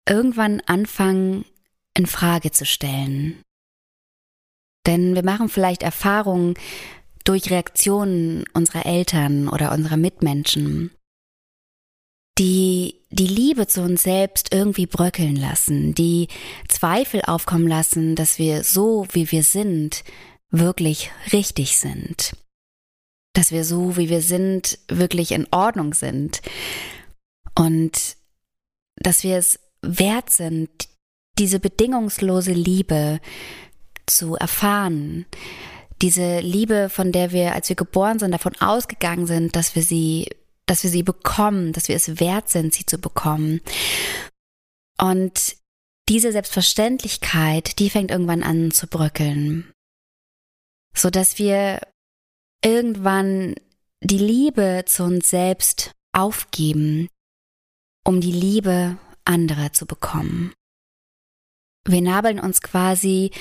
irgendwann 0.07 0.61
anfangen 0.61 1.45
in 1.95 2.05
Frage 2.05 2.51
zu 2.51 2.65
stellen. 2.65 3.41
Denn 4.85 5.15
wir 5.15 5.23
machen 5.23 5.49
vielleicht 5.49 5.83
Erfahrungen 5.83 6.55
durch 7.23 7.51
Reaktionen 7.51 8.45
unserer 8.53 8.85
Eltern 8.85 9.47
oder 9.47 9.71
unserer 9.71 9.97
Mitmenschen, 9.97 10.91
die 12.39 13.01
die 13.11 13.27
Liebe 13.27 13.67
zu 13.67 13.81
uns 13.81 14.03
selbst 14.03 14.53
irgendwie 14.53 14.85
bröckeln 14.85 15.35
lassen, 15.35 15.93
die 15.93 16.29
Zweifel 16.67 17.21
aufkommen 17.23 17.67
lassen, 17.67 18.15
dass 18.15 18.39
wir 18.39 18.63
so, 18.63 19.05
wie 19.11 19.31
wir 19.31 19.43
sind, 19.43 20.03
wirklich 20.49 21.11
richtig 21.33 21.77
sind. 21.77 22.35
Dass 23.33 23.51
wir 23.51 23.65
so, 23.65 23.97
wie 23.97 24.09
wir 24.09 24.21
sind, 24.21 24.79
wirklich 24.87 25.31
in 25.31 25.47
Ordnung 25.51 25.93
sind. 25.93 26.41
Und 27.55 28.15
dass 28.95 29.23
wir 29.23 29.37
es 29.37 29.59
wert 29.81 30.29
sind, 30.29 30.87
diese 31.41 31.59
bedingungslose 31.59 32.51
Liebe 32.51 33.19
zu 34.05 34.35
erfahren, 34.35 35.25
diese 36.03 36.39
Liebe, 36.39 36.87
von 36.89 37.11
der 37.11 37.31
wir, 37.31 37.55
als 37.55 37.67
wir 37.67 37.75
geboren 37.75 38.19
sind, 38.19 38.31
davon 38.31 38.55
ausgegangen 38.61 39.25
sind, 39.25 39.55
dass 39.55 39.75
wir 39.75 39.81
sie, 39.81 40.29
dass 40.67 40.83
wir 40.83 40.91
sie 40.91 41.01
bekommen, 41.01 41.73
dass 41.73 41.87
wir 41.87 41.95
es 41.95 42.19
wert 42.19 42.49
sind, 42.49 42.75
sie 42.75 42.85
zu 42.85 42.99
bekommen. 42.99 43.61
Und 44.99 45.55
diese 46.09 46.31
Selbstverständlichkeit, 46.31 47.79
die 47.79 47.89
fängt 47.89 48.11
irgendwann 48.11 48.43
an 48.43 48.69
zu 48.69 48.85
bröckeln. 48.85 49.71
So 50.95 51.09
dass 51.09 51.39
wir 51.39 51.79
irgendwann 52.63 53.55
die 54.01 54.19
Liebe 54.19 54.83
zu 54.85 55.03
uns 55.03 55.31
selbst 55.31 55.91
aufgeben, 56.11 57.07
um 58.05 58.21
die 58.21 58.31
Liebe 58.31 58.97
anderer 59.25 59.73
zu 59.73 59.87
bekommen. 59.87 60.53
Wir 61.87 62.01
nabeln 62.01 62.39
uns 62.39 62.61
quasi 62.61 63.31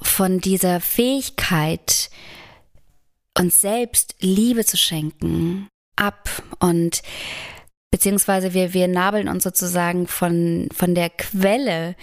von 0.00 0.40
dieser 0.40 0.80
Fähigkeit 0.80 2.10
uns 3.38 3.60
selbst 3.60 4.14
Liebe 4.20 4.64
zu 4.64 4.76
schenken, 4.76 5.68
ab 5.96 6.42
und 6.60 7.02
beziehungsweise 7.90 8.54
wir, 8.54 8.74
wir 8.74 8.88
nabeln 8.88 9.28
uns 9.28 9.44
sozusagen 9.44 10.06
von, 10.06 10.68
von 10.72 10.94
der 10.94 11.10
Quelle 11.10 11.96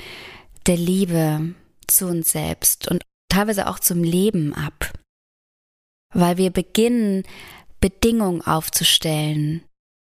der 0.67 0.77
Liebe 0.77 1.53
zu 1.87 2.07
uns 2.07 2.31
selbst 2.31 2.89
und 2.89 3.03
teilweise 3.29 3.67
auch 3.67 3.79
zum 3.79 4.03
Leben 4.03 4.53
ab. 4.53 4.93
Weil 6.13 6.37
wir 6.37 6.51
beginnen, 6.51 7.23
Bedingungen 7.79 8.41
aufzustellen, 8.41 9.63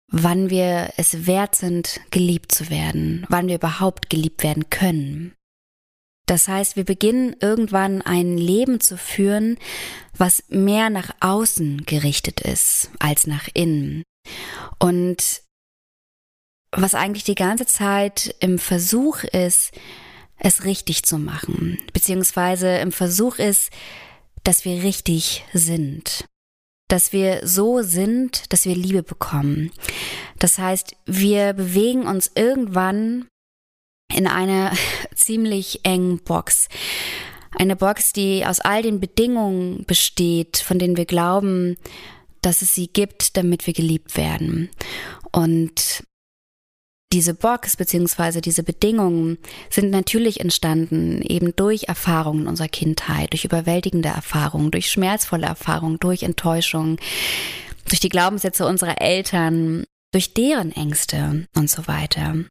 wann 0.08 0.50
wir 0.50 0.92
es 0.96 1.26
wert 1.26 1.54
sind, 1.54 2.00
geliebt 2.10 2.52
zu 2.52 2.68
werden, 2.68 3.24
wann 3.28 3.48
wir 3.48 3.56
überhaupt 3.56 4.10
geliebt 4.10 4.42
werden 4.42 4.68
können. 4.70 5.34
Das 6.30 6.46
heißt, 6.46 6.76
wir 6.76 6.84
beginnen 6.84 7.34
irgendwann 7.40 8.02
ein 8.02 8.38
Leben 8.38 8.78
zu 8.78 8.96
führen, 8.96 9.58
was 10.16 10.44
mehr 10.48 10.88
nach 10.88 11.10
außen 11.18 11.86
gerichtet 11.86 12.40
ist 12.40 12.88
als 13.00 13.26
nach 13.26 13.48
innen. 13.52 14.04
Und 14.78 15.42
was 16.70 16.94
eigentlich 16.94 17.24
die 17.24 17.34
ganze 17.34 17.66
Zeit 17.66 18.32
im 18.38 18.60
Versuch 18.60 19.24
ist, 19.24 19.72
es 20.38 20.62
richtig 20.62 21.02
zu 21.02 21.18
machen, 21.18 21.78
beziehungsweise 21.92 22.76
im 22.76 22.92
Versuch 22.92 23.40
ist, 23.40 23.70
dass 24.44 24.64
wir 24.64 24.84
richtig 24.84 25.44
sind 25.52 26.26
dass 26.86 27.12
wir 27.12 27.46
so 27.46 27.82
sind, 27.82 28.52
dass 28.52 28.64
wir 28.64 28.74
Liebe 28.74 29.04
bekommen. 29.04 29.70
Das 30.40 30.58
heißt, 30.58 30.96
wir 31.06 31.52
bewegen 31.52 32.08
uns 32.08 32.32
irgendwann 32.34 33.28
in 34.14 34.26
einer 34.26 34.72
ziemlich 35.14 35.80
engen 35.84 36.18
Box. 36.18 36.68
Eine 37.52 37.76
Box, 37.76 38.12
die 38.12 38.44
aus 38.46 38.60
all 38.60 38.82
den 38.82 39.00
Bedingungen 39.00 39.84
besteht, 39.86 40.58
von 40.58 40.78
denen 40.78 40.96
wir 40.96 41.06
glauben, 41.06 41.76
dass 42.42 42.62
es 42.62 42.74
sie 42.74 42.88
gibt, 42.88 43.36
damit 43.36 43.66
wir 43.66 43.74
geliebt 43.74 44.16
werden. 44.16 44.70
Und 45.32 46.04
diese 47.12 47.34
Box 47.34 47.76
beziehungsweise 47.76 48.40
diese 48.40 48.62
Bedingungen 48.62 49.38
sind 49.68 49.90
natürlich 49.90 50.38
entstanden 50.38 51.22
eben 51.22 51.54
durch 51.56 51.88
Erfahrungen 51.88 52.46
unserer 52.46 52.68
Kindheit, 52.68 53.32
durch 53.32 53.44
überwältigende 53.44 54.10
Erfahrungen, 54.10 54.70
durch 54.70 54.90
schmerzvolle 54.90 55.46
Erfahrungen, 55.46 55.98
durch 55.98 56.22
Enttäuschung, 56.22 56.98
durch 57.88 57.98
die 57.98 58.10
Glaubenssätze 58.10 58.64
unserer 58.64 59.00
Eltern, 59.00 59.84
durch 60.12 60.34
deren 60.34 60.70
Ängste 60.70 61.48
und 61.56 61.68
so 61.68 61.88
weiter. 61.88 62.44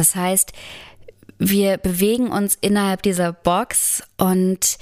Das 0.00 0.14
heißt, 0.16 0.54
wir 1.38 1.76
bewegen 1.76 2.32
uns 2.32 2.56
innerhalb 2.58 3.02
dieser 3.02 3.34
Box 3.34 4.02
und 4.16 4.78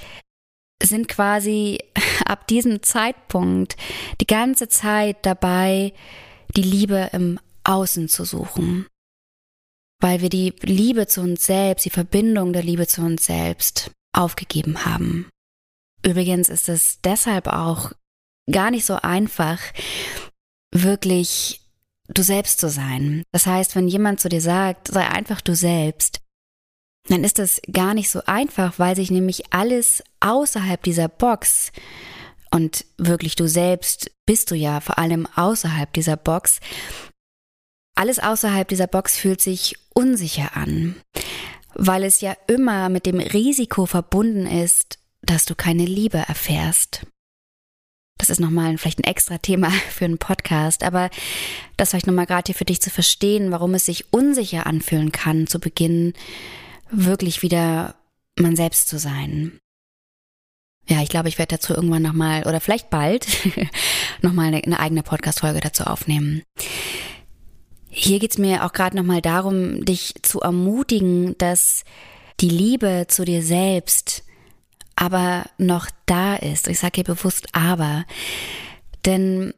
sind 0.80 1.08
quasi 1.08 1.80
ab 2.25 2.46
diesem 2.46 2.84
Zeitpunkt 2.84 3.76
die 4.20 4.28
ganze 4.28 4.68
Zeit 4.68 5.16
dabei, 5.22 5.92
die 6.54 6.62
Liebe 6.62 7.10
im 7.12 7.40
Außen 7.64 8.08
zu 8.08 8.25
suchen, 8.25 8.87
weil 10.00 10.20
wir 10.20 10.28
die 10.28 10.54
Liebe 10.62 11.08
zu 11.08 11.20
uns 11.22 11.44
selbst, 11.44 11.84
die 11.84 11.90
Verbindung 11.90 12.52
der 12.52 12.62
Liebe 12.62 12.87
zu 12.87 13.00
uns 13.02 13.26
selbst 13.26 13.90
aufgegeben 14.16 14.84
haben. 14.84 15.28
Übrigens 16.06 16.48
ist 16.48 16.68
es 16.68 17.00
deshalb 17.00 17.48
auch 17.48 17.90
gar 18.48 18.70
nicht 18.70 18.84
so 18.84 18.94
einfach, 18.94 19.58
wirklich 20.72 21.67
du 22.09 22.23
selbst 22.23 22.61
zu 22.61 22.69
sein. 22.69 23.23
Das 23.33 23.47
heißt, 23.47 23.77
wenn 23.77 23.88
jemand 23.88 24.21
zu 24.21 24.29
dir 24.29 24.41
sagt, 24.41 24.88
sei 24.88 25.07
einfach 25.07 25.41
du 25.41 25.55
selbst, 25.55 26.21
dann 27.09 27.25
ist 27.25 27.38
das 27.38 27.61
gar 27.71 27.95
nicht 27.95 28.11
so 28.11 28.21
einfach, 28.27 28.79
weil 28.79 28.97
sich 28.97 29.11
nämlich 29.11 29.53
alles 29.53 30.03
außerhalb 30.21 30.83
dieser 30.83 31.09
Box 31.09 31.73
und 32.50 32.87
wirklich 32.97 33.37
du 33.37 33.49
selbst 33.49 34.11
bist 34.27 34.50
du 34.50 34.55
ja 34.55 34.81
vor 34.81 34.99
allem 34.99 35.27
außerhalb 35.35 35.93
dieser 35.93 36.17
Box, 36.17 36.61
alles 37.95 38.19
außerhalb 38.19 38.69
dieser 38.69 38.87
Box 38.87 39.17
fühlt 39.17 39.41
sich 39.41 39.77
unsicher 39.95 40.57
an, 40.57 40.97
weil 41.75 42.05
es 42.05 42.21
ja 42.21 42.37
immer 42.47 42.88
mit 42.88 43.07
dem 43.07 43.18
Risiko 43.18 43.87
verbunden 43.87 44.47
ist, 44.47 44.99
dass 45.23 45.44
du 45.44 45.55
keine 45.55 45.85
Liebe 45.85 46.18
erfährst. 46.18 47.07
Das 48.18 48.31
ist 48.31 48.40
nochmal 48.40 48.76
vielleicht 48.78 48.98
ein 48.98 49.04
extra 49.04 49.38
Thema 49.38 49.70
für 49.90 50.04
einen 50.04 50.18
Podcast, 50.18 50.83
aber 50.83 51.11
das 51.76 51.90
vielleicht 51.90 52.07
nochmal 52.07 52.26
gerade 52.26 52.46
hier 52.46 52.54
für 52.54 52.64
dich 52.64 52.81
zu 52.83 52.90
verstehen, 52.90 53.50
warum 53.50 53.74
es 53.74 53.87
sich 53.87 54.12
unsicher 54.12 54.66
anfühlen 54.66 55.12
kann, 55.12 55.46
zu 55.46 55.61
Beginn 55.61 56.12
wirklich 56.90 57.42
wieder 57.42 57.94
man 58.37 58.57
selbst 58.57 58.88
zu 58.88 58.98
sein. 58.98 59.59
Ja, 60.88 61.02
ich 61.02 61.11
glaube, 61.11 61.28
ich 61.28 61.38
werde 61.38 61.57
dazu 61.57 61.74
irgendwann 61.74 62.02
nochmal 62.02 62.46
oder 62.46 62.61
vielleicht 62.61 62.88
bald 62.88 63.26
nochmal 64.22 64.46
eine, 64.46 64.64
eine 64.64 64.81
eigene 64.81 65.02
Podcast-Folge 65.02 65.61
dazu 65.61 65.85
aufnehmen. 65.85 66.42
Hier 67.90 68.18
geht's 68.18 68.38
mir 68.38 68.64
auch 68.64 68.72
gerade 68.72 68.96
nochmal 68.96 69.20
darum, 69.20 69.85
dich 69.85 70.14
zu 70.22 70.40
ermutigen, 70.40 71.37
dass 71.38 71.85
die 72.40 72.48
Liebe 72.48 73.07
zu 73.09 73.24
dir 73.24 73.42
selbst 73.42 74.24
aber 74.98 75.44
noch 75.58 75.88
da 76.06 76.34
ist. 76.34 76.68
Ich 76.68 76.80
sage 76.80 76.96
hier 76.96 77.04
bewusst 77.04 77.46
aber. 77.52 78.04
Denn 79.06 79.54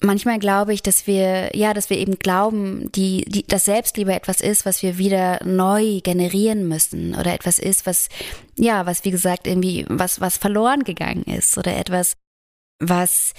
manchmal 0.00 0.38
glaube 0.38 0.72
ich, 0.72 0.82
dass 0.82 1.06
wir, 1.06 1.54
ja, 1.54 1.74
dass 1.74 1.90
wir 1.90 1.98
eben 1.98 2.18
glauben, 2.18 2.90
die, 2.92 3.24
die, 3.26 3.46
dass 3.46 3.66
Selbstliebe 3.66 4.14
etwas 4.14 4.40
ist, 4.40 4.64
was 4.64 4.82
wir 4.82 4.96
wieder 4.96 5.44
neu 5.44 6.00
generieren 6.02 6.68
müssen 6.68 7.14
oder 7.14 7.34
etwas 7.34 7.58
ist, 7.58 7.84
was, 7.84 8.08
ja, 8.56 8.86
was 8.86 9.04
wie 9.04 9.10
gesagt 9.10 9.46
irgendwie, 9.46 9.84
was, 9.88 10.20
was 10.20 10.38
verloren 10.38 10.84
gegangen 10.84 11.24
ist 11.24 11.58
oder 11.58 11.76
etwas, 11.76 12.16
was 12.78 13.34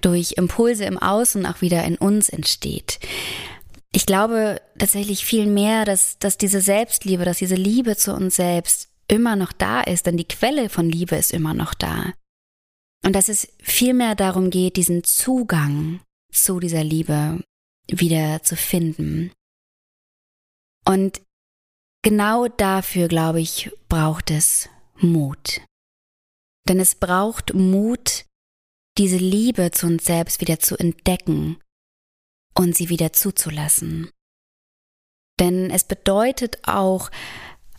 durch 0.00 0.32
Impulse 0.36 0.84
im 0.84 0.98
Außen 0.98 1.44
auch 1.44 1.60
wieder 1.60 1.84
in 1.84 1.96
uns 1.96 2.28
entsteht. 2.28 3.00
Ich 3.92 4.06
glaube 4.06 4.60
tatsächlich 4.78 5.24
viel 5.24 5.46
mehr, 5.46 5.84
dass, 5.84 6.18
dass 6.18 6.38
diese 6.38 6.60
Selbstliebe, 6.60 7.24
dass 7.24 7.38
diese 7.38 7.54
Liebe 7.54 7.96
zu 7.96 8.14
uns 8.14 8.36
selbst 8.36 8.88
immer 9.08 9.36
noch 9.36 9.52
da 9.52 9.80
ist, 9.80 10.06
denn 10.06 10.16
die 10.16 10.28
Quelle 10.28 10.68
von 10.68 10.88
Liebe 10.88 11.16
ist 11.16 11.32
immer 11.32 11.54
noch 11.54 11.74
da. 11.74 12.12
Und 13.04 13.14
dass 13.14 13.28
es 13.28 13.52
viel 13.58 13.94
mehr 13.94 14.14
darum 14.14 14.50
geht, 14.50 14.76
diesen 14.76 15.04
Zugang 15.04 16.00
zu 16.32 16.60
dieser 16.60 16.84
Liebe 16.84 17.42
wieder 17.90 18.42
zu 18.42 18.56
finden. 18.56 19.32
Und 20.84 21.22
genau 22.02 22.48
dafür, 22.48 23.08
glaube 23.08 23.40
ich, 23.40 23.70
braucht 23.88 24.30
es 24.30 24.68
Mut. 24.96 25.62
Denn 26.68 26.80
es 26.80 26.94
braucht 26.94 27.54
Mut, 27.54 28.26
diese 28.98 29.16
Liebe 29.16 29.70
zu 29.70 29.86
uns 29.86 30.04
selbst 30.04 30.40
wieder 30.40 30.58
zu 30.58 30.76
entdecken 30.76 31.60
und 32.54 32.76
sie 32.76 32.88
wieder 32.88 33.12
zuzulassen. 33.12 34.10
Denn 35.38 35.70
es 35.70 35.84
bedeutet 35.84 36.58
auch, 36.66 37.10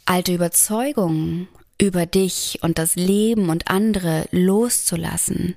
alte 0.10 0.34
Überzeugungen 0.34 1.48
über 1.80 2.06
dich 2.06 2.60
und 2.62 2.80
das 2.80 2.96
Leben 2.96 3.50
und 3.50 3.70
andere 3.70 4.28
loszulassen. 4.32 5.56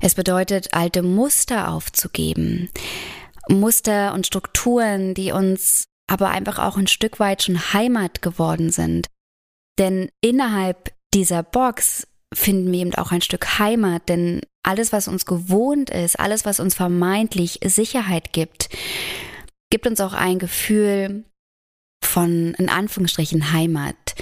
Es 0.00 0.14
bedeutet, 0.16 0.74
alte 0.74 1.02
Muster 1.02 1.70
aufzugeben, 1.70 2.68
Muster 3.48 4.12
und 4.14 4.26
Strukturen, 4.26 5.14
die 5.14 5.30
uns 5.30 5.86
aber 6.08 6.30
einfach 6.30 6.58
auch 6.58 6.76
ein 6.76 6.88
Stück 6.88 7.20
weit 7.20 7.44
schon 7.44 7.72
Heimat 7.72 8.20
geworden 8.20 8.70
sind. 8.70 9.06
Denn 9.78 10.10
innerhalb 10.20 10.92
dieser 11.14 11.42
Box 11.42 12.06
finden 12.34 12.72
wir 12.72 12.80
eben 12.80 12.94
auch 12.96 13.12
ein 13.12 13.22
Stück 13.22 13.58
Heimat, 13.60 14.08
denn 14.08 14.40
alles, 14.64 14.92
was 14.92 15.06
uns 15.06 15.24
gewohnt 15.24 15.90
ist, 15.90 16.18
alles, 16.18 16.44
was 16.44 16.58
uns 16.58 16.74
vermeintlich 16.74 17.60
Sicherheit 17.64 18.32
gibt, 18.32 18.68
gibt 19.70 19.86
uns 19.86 20.00
auch 20.00 20.12
ein 20.14 20.40
Gefühl 20.40 21.24
von, 22.16 22.54
in 22.54 22.70
Anführungsstrichen, 22.70 23.52
Heimat, 23.52 24.14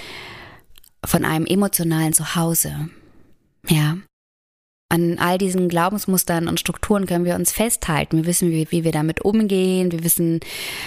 von 1.05 1.23
einem 1.23 1.45
emotionalen 1.45 2.11
Zuhause. 2.11 2.89
Ja. 3.69 3.97
An 4.89 5.17
all 5.17 5.37
diesen 5.37 5.69
Glaubensmustern 5.69 6.49
und 6.49 6.59
Strukturen 6.59 7.05
können 7.05 7.23
wir 7.23 7.35
uns 7.35 7.53
festhalten. 7.53 8.17
Wir 8.17 8.25
wissen, 8.25 8.51
wie, 8.51 8.69
wie 8.69 8.83
wir 8.83 8.91
damit 8.91 9.21
umgehen. 9.21 9.93
Wir 9.93 10.03
wissen, 10.03 10.41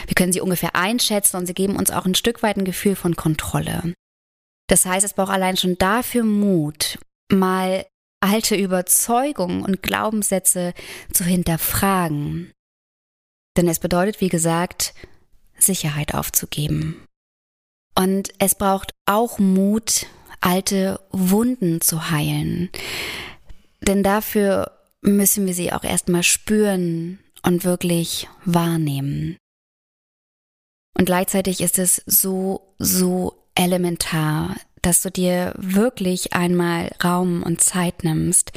wir 0.07 0.15
können 0.15 0.35
sie 0.35 0.43
ungefähr 0.43 0.77
einschätzen 0.77 1.39
und 1.39 1.47
sie 1.47 1.55
geben 1.55 1.77
uns 1.77 1.91
auch 1.91 2.05
ein 2.05 2.15
Stück 2.15 2.43
weit 2.43 2.59
ein 2.59 2.67
Gefühl 2.67 2.95
von 2.95 3.17
Kontrolle. 3.17 3.95
Das 4.67 4.85
heißt, 4.85 5.07
es 5.07 5.15
braucht 5.15 5.33
allein 5.33 5.57
schon 5.57 5.79
dafür 5.79 6.25
Mut, 6.25 6.99
mal 7.33 7.87
alte 8.21 8.55
Überzeugungen 8.55 9.63
und 9.63 9.83
Glaubenssätze 9.83 10.75
zu 11.11 11.25
hinterfragen. 11.25 12.53
Denn 13.57 13.67
es 13.67 13.79
bedeutet, 13.79 14.21
wie 14.21 14.29
gesagt, 14.29 14.93
Sicherheit 15.59 16.15
aufzugeben. 16.15 17.05
Und 17.95 18.33
es 18.39 18.55
braucht 18.55 18.93
auch 19.07 19.39
Mut, 19.39 20.07
alte 20.41 21.01
Wunden 21.11 21.81
zu 21.81 22.11
heilen. 22.11 22.71
Denn 23.81 24.03
dafür 24.03 24.73
müssen 25.01 25.47
wir 25.47 25.55
sie 25.55 25.73
auch 25.73 25.85
erstmal 25.85 26.23
spüren 26.23 27.19
und 27.43 27.65
wirklich 27.65 28.29
wahrnehmen. 28.45 29.37
Und 30.97 31.05
gleichzeitig 31.07 31.61
ist 31.61 31.79
es 31.79 32.03
so, 32.07 32.75
so 32.79 33.45
elementar, 33.55 34.57
dass 34.83 35.03
du 35.03 35.11
dir 35.11 35.55
wirklich 35.57 36.33
einmal 36.33 36.91
Raum 37.03 37.43
und 37.43 37.61
Zeit 37.61 38.05
nimmst, 38.05 38.53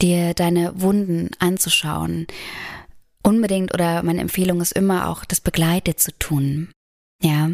dir 0.00 0.34
deine 0.34 0.80
Wunden 0.80 1.30
anzuschauen. 1.38 2.26
Unbedingt 3.22 3.72
oder 3.72 4.02
meine 4.02 4.20
Empfehlung 4.20 4.60
ist 4.60 4.72
immer 4.72 5.08
auch, 5.08 5.24
das 5.24 5.40
begleitet 5.40 6.00
zu 6.00 6.16
tun. 6.18 6.72
Ja. 7.22 7.50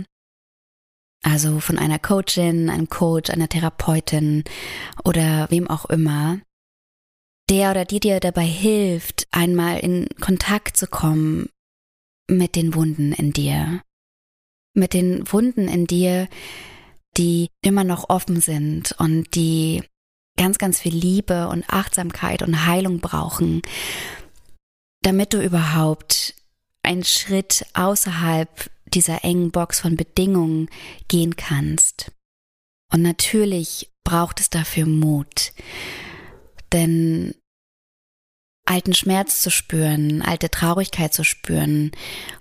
Also 1.23 1.61
von 1.61 1.79
einer 1.79 1.99
Coachin, 1.99 2.71
einem 2.71 2.89
Coach, 2.89 3.31
einer 3.31 3.49
Therapeutin 3.49 4.45
oder 5.05 5.51
wem 5.51 5.69
auch 5.69 5.87
immer, 5.87 6.41
der 7.51 7.71
oder 7.71 7.85
die 7.85 8.01
dir 8.01 8.21
dabei 8.21 8.45
hilft, 8.45 9.27
einmal 9.31 9.81
in 9.81 10.09
Kontakt 10.21 10.77
zu 10.77 10.87
kommen 10.87 11.49
mit 12.31 12.57
den 12.57 12.75
Wunden 12.75 13.13
in 13.13 13.33
dir. 13.33 13.83
Mit 14.75 14.95
den 14.95 15.31
Wunden 15.33 15.67
in 15.67 15.87
dir, 15.87 16.29
die 17.17 17.49
immer 17.63 17.85
noch 17.85 18.11
offen 18.11 18.41
sind 18.41 18.95
und 18.99 19.35
die 19.35 19.83
ganz, 20.37 20.59
ganz 20.59 20.79
viel 20.79 20.95
Liebe 20.95 21.49
und 21.49 21.69
Achtsamkeit 21.69 22.43
und 22.43 22.67
Heilung 22.67 23.01
brauchen, 23.01 23.63
damit 25.03 25.33
du 25.33 25.43
überhaupt 25.43 26.35
einen 26.83 27.05
Schritt 27.05 27.67
außerhalb 27.75 28.71
dieser 28.87 29.25
engen 29.25 29.51
Box 29.51 29.81
von 29.81 29.97
Bedingungen 29.97 30.69
gehen 31.09 31.37
kannst. 31.37 32.11
Und 32.93 33.03
natürlich 33.03 33.91
braucht 34.05 34.41
es 34.41 34.49
dafür 34.51 34.87
Mut. 34.87 35.53
Denn 36.73 37.35
alten 38.65 38.95
Schmerz 38.95 39.43
zu 39.43 39.51
spüren, 39.51 40.23
alte 40.23 40.51
Traurigkeit 40.51 41.15
zu 41.15 41.25
spüren. 41.25 41.91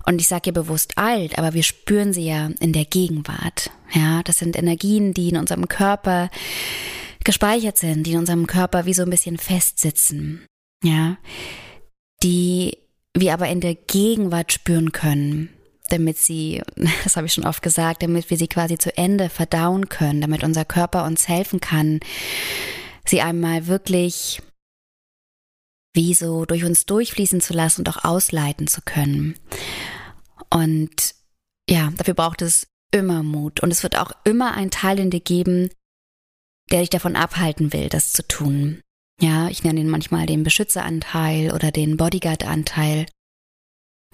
Und 0.06 0.20
ich 0.20 0.28
sage 0.28 0.42
hier 0.44 0.52
bewusst 0.52 0.98
alt, 0.98 1.38
aber 1.38 1.54
wir 1.54 1.62
spüren 1.62 2.12
sie 2.12 2.26
ja 2.26 2.50
in 2.60 2.72
der 2.72 2.84
Gegenwart. 2.84 3.70
Ja, 3.92 4.22
das 4.22 4.38
sind 4.38 4.56
Energien, 4.56 5.14
die 5.14 5.30
in 5.30 5.36
unserem 5.36 5.68
Körper 5.68 6.30
gespeichert 7.24 7.78
sind, 7.78 8.04
die 8.04 8.12
in 8.12 8.18
unserem 8.18 8.46
Körper 8.46 8.84
wie 8.86 8.94
so 8.94 9.02
ein 9.02 9.10
bisschen 9.10 9.38
festsitzen. 9.38 10.46
Ja, 10.82 11.16
die 12.22 12.78
wir 13.14 13.32
aber 13.32 13.48
in 13.48 13.60
der 13.60 13.74
Gegenwart 13.74 14.52
spüren 14.52 14.92
können, 14.92 15.50
damit 15.88 16.18
sie, 16.18 16.62
das 17.04 17.16
habe 17.16 17.26
ich 17.26 17.32
schon 17.32 17.46
oft 17.46 17.62
gesagt, 17.62 18.02
damit 18.02 18.30
wir 18.30 18.36
sie 18.36 18.48
quasi 18.48 18.78
zu 18.78 18.96
Ende 18.96 19.28
verdauen 19.28 19.88
können, 19.88 20.20
damit 20.20 20.44
unser 20.44 20.64
Körper 20.64 21.04
uns 21.04 21.28
helfen 21.28 21.60
kann, 21.60 22.00
sie 23.04 23.20
einmal 23.20 23.66
wirklich 23.66 24.42
wie 25.94 26.14
so 26.14 26.44
durch 26.44 26.64
uns 26.64 26.86
durchfließen 26.86 27.40
zu 27.40 27.54
lassen 27.54 27.80
und 27.80 27.88
auch 27.88 28.04
ausleiten 28.04 28.68
zu 28.68 28.82
können. 28.82 29.34
Und 30.50 31.14
ja, 31.68 31.90
dafür 31.96 32.14
braucht 32.14 32.42
es 32.42 32.68
immer 32.92 33.22
Mut. 33.22 33.60
Und 33.60 33.70
es 33.70 33.82
wird 33.82 33.98
auch 33.98 34.12
immer 34.24 34.54
ein 34.54 34.70
Teil 34.70 34.98
in 34.98 35.10
dir 35.10 35.20
geben, 35.20 35.70
der 36.70 36.80
dich 36.80 36.90
davon 36.90 37.16
abhalten 37.16 37.72
will, 37.72 37.88
das 37.88 38.12
zu 38.12 38.26
tun. 38.26 38.80
Ja, 39.20 39.48
ich 39.48 39.64
nenne 39.64 39.80
ihn 39.80 39.88
manchmal 39.88 40.26
den 40.26 40.44
Beschützeranteil 40.44 41.52
oder 41.52 41.72
den 41.72 41.96
Bodyguard-Anteil. 41.96 43.06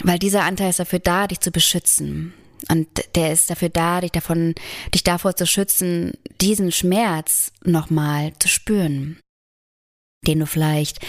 Weil 0.02 0.18
dieser 0.18 0.44
Anteil 0.44 0.70
ist 0.70 0.78
dafür 0.78 0.98
da, 0.98 1.26
dich 1.26 1.40
zu 1.40 1.50
beschützen. 1.50 2.32
Und 2.70 2.88
der 3.14 3.32
ist 3.32 3.50
dafür 3.50 3.68
da, 3.68 4.00
dich 4.00 4.12
davon, 4.12 4.54
dich 4.94 5.04
davor 5.04 5.36
zu 5.36 5.46
schützen, 5.46 6.12
diesen 6.40 6.72
Schmerz 6.72 7.52
nochmal 7.62 8.32
zu 8.38 8.48
spüren. 8.48 9.20
Den 10.26 10.40
du 10.40 10.46
vielleicht 10.46 11.04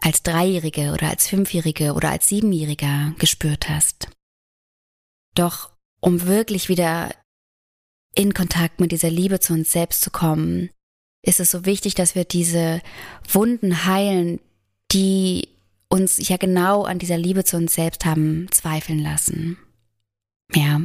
als 0.00 0.22
Dreijährige 0.22 0.92
oder 0.92 1.10
als 1.10 1.26
Fünfjährige 1.26 1.94
oder 1.94 2.10
als 2.10 2.28
Siebenjähriger 2.28 3.14
gespürt 3.18 3.68
hast. 3.68 4.08
Doch 5.34 5.70
um 6.00 6.26
wirklich 6.26 6.68
wieder 6.68 7.12
in 8.14 8.32
Kontakt 8.32 8.78
mit 8.78 8.92
dieser 8.92 9.10
Liebe 9.10 9.40
zu 9.40 9.52
uns 9.52 9.72
selbst 9.72 10.02
zu 10.02 10.10
kommen, 10.10 10.70
ist 11.26 11.40
es 11.40 11.50
so 11.50 11.66
wichtig, 11.66 11.94
dass 11.94 12.14
wir 12.14 12.24
diese 12.24 12.80
Wunden 13.28 13.84
heilen, 13.84 14.40
die 14.92 15.48
uns 15.88 16.28
ja 16.28 16.36
genau 16.36 16.84
an 16.84 16.98
dieser 16.98 17.18
Liebe 17.18 17.44
zu 17.44 17.56
uns 17.56 17.74
selbst 17.74 18.04
haben 18.04 18.48
zweifeln 18.50 19.00
lassen. 19.00 19.58
Ja. 20.54 20.80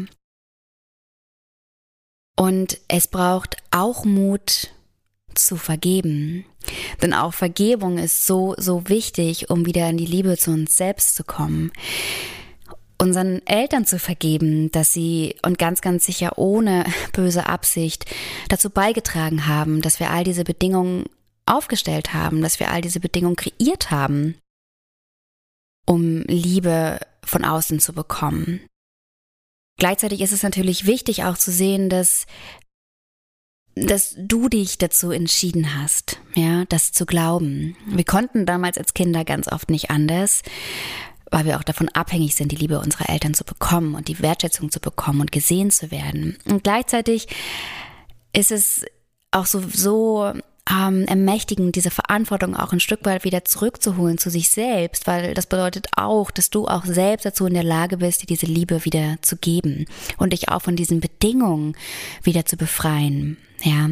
Und 2.36 2.80
es 2.88 3.08
braucht 3.08 3.58
auch 3.72 4.04
Mut, 4.04 4.72
zu 5.36 5.56
vergeben. 5.56 6.46
Denn 7.02 7.14
auch 7.14 7.34
Vergebung 7.34 7.98
ist 7.98 8.26
so, 8.26 8.56
so 8.58 8.88
wichtig, 8.88 9.50
um 9.50 9.66
wieder 9.66 9.90
in 9.90 9.98
die 9.98 10.06
Liebe 10.06 10.38
zu 10.38 10.52
uns 10.52 10.78
selbst 10.78 11.16
zu 11.16 11.24
kommen. 11.24 11.72
Unseren 13.02 13.42
Eltern 13.48 13.88
zu 13.88 13.98
vergeben, 13.98 14.72
dass 14.72 14.94
sie 14.94 15.36
und 15.42 15.58
ganz, 15.58 15.82
ganz 15.82 16.06
sicher 16.06 16.38
ohne 16.38 16.86
böse 17.14 17.48
Absicht 17.48 18.06
dazu 18.48 18.70
beigetragen 18.70 19.48
haben, 19.48 19.82
dass 19.82 20.00
wir 20.00 20.12
all 20.12 20.24
diese 20.24 20.44
Bedingungen 20.44 21.06
aufgestellt 21.48 22.14
haben, 22.14 22.44
dass 22.44 22.60
wir 22.60 22.70
all 22.70 22.82
diese 22.82 23.00
Bedingungen 23.00 23.36
kreiert 23.36 23.90
haben, 23.90 24.36
um 25.88 26.22
Liebe 26.28 27.00
von 27.24 27.44
außen 27.44 27.80
zu 27.80 27.94
bekommen. 27.94 28.62
Gleichzeitig 29.80 30.22
ist 30.22 30.32
es 30.32 30.44
natürlich 30.44 30.86
wichtig 30.86 31.24
auch 31.24 31.40
zu 31.40 31.52
sehen, 31.52 31.90
dass 31.90 32.28
dass 33.74 34.14
du 34.18 34.50
dich 34.50 34.78
dazu 34.78 35.12
entschieden 35.12 35.82
hast, 35.82 36.20
ja, 36.36 36.66
das 36.66 36.92
zu 36.92 37.06
glauben. 37.06 37.78
Wir 37.88 38.04
konnten 38.04 38.46
damals 38.46 38.78
als 38.78 38.94
Kinder 38.94 39.24
ganz 39.24 39.48
oft 39.48 39.70
nicht 39.70 39.90
anders, 39.90 40.44
weil 41.32 41.46
wir 41.46 41.58
auch 41.58 41.64
davon 41.64 41.90
abhängig 41.90 42.36
sind, 42.36 42.52
die 42.52 42.58
Liebe 42.58 42.80
unserer 42.80 43.10
Eltern 43.10 43.34
zu 43.34 43.44
bekommen 43.44 43.96
und 43.96 44.10
die 44.10 44.20
Wertschätzung 44.20 44.70
zu 44.70 44.80
bekommen 44.80 45.22
und 45.22 45.32
gesehen 45.32 45.72
zu 45.72 45.90
werden. 45.90 46.38
Und 46.46 46.64
gleichzeitig 46.64 47.28
ist 48.34 48.52
es 48.52 48.86
auch 49.32 49.46
so, 49.46 49.62
so 49.62 50.34
ähm, 50.70 51.06
ermächtigen, 51.06 51.72
diese 51.72 51.90
Verantwortung 51.90 52.56
auch 52.56 52.74
ein 52.74 52.80
Stück 52.80 53.06
weit 53.06 53.24
wieder 53.24 53.46
zurückzuholen 53.46 54.18
zu 54.18 54.30
sich 54.30 54.50
selbst, 54.50 55.08
weil 55.08 55.34
das 55.34 55.48
bedeutet 55.48 55.88
auch, 55.96 56.32
dass 56.32 56.50
du 56.50 56.68
auch 56.68 56.86
selbst 56.86 57.26
dazu 57.26 57.46
in 57.46 57.54
der 57.54 57.64
Lage 57.64 57.98
bist, 57.98 58.22
dir 58.22 58.28
diese 58.28 58.46
Liebe 58.46 58.86
wieder 58.86 59.18
zu 59.22 59.38
geben 59.38 59.86
und 60.18 60.34
dich 60.34 60.50
auch 60.50 60.62
von 60.62 60.76
diesen 60.76 61.00
Bedingungen 61.00 61.76
wieder 62.24 62.46
zu 62.46 62.58
befreien. 62.58 63.38
Ja. 63.64 63.90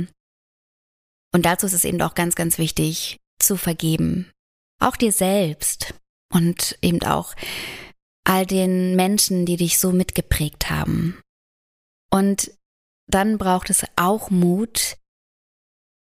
Und 1.31 1.45
dazu 1.45 1.65
ist 1.65 1.73
es 1.73 1.85
eben 1.85 2.01
auch 2.01 2.15
ganz, 2.15 2.35
ganz 2.35 2.57
wichtig, 2.57 3.17
zu 3.39 3.55
vergeben. 3.55 4.29
Auch 4.79 4.95
dir 4.95 5.11
selbst 5.11 5.93
und 6.33 6.77
eben 6.81 7.01
auch 7.03 7.33
all 8.23 8.45
den 8.45 8.95
Menschen, 8.95 9.45
die 9.45 9.57
dich 9.57 9.79
so 9.79 9.91
mitgeprägt 9.91 10.69
haben. 10.69 11.19
Und 12.11 12.51
dann 13.07 13.37
braucht 13.37 13.69
es 13.69 13.83
auch 13.95 14.29
Mut, 14.29 14.97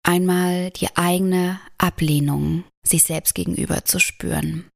einmal 0.02 0.70
die 0.70 0.96
eigene 0.96 1.60
Ablehnung 1.78 2.64
sich 2.84 3.04
selbst 3.04 3.34
gegenüber 3.34 3.84
zu 3.84 3.98
spüren. 3.98 4.68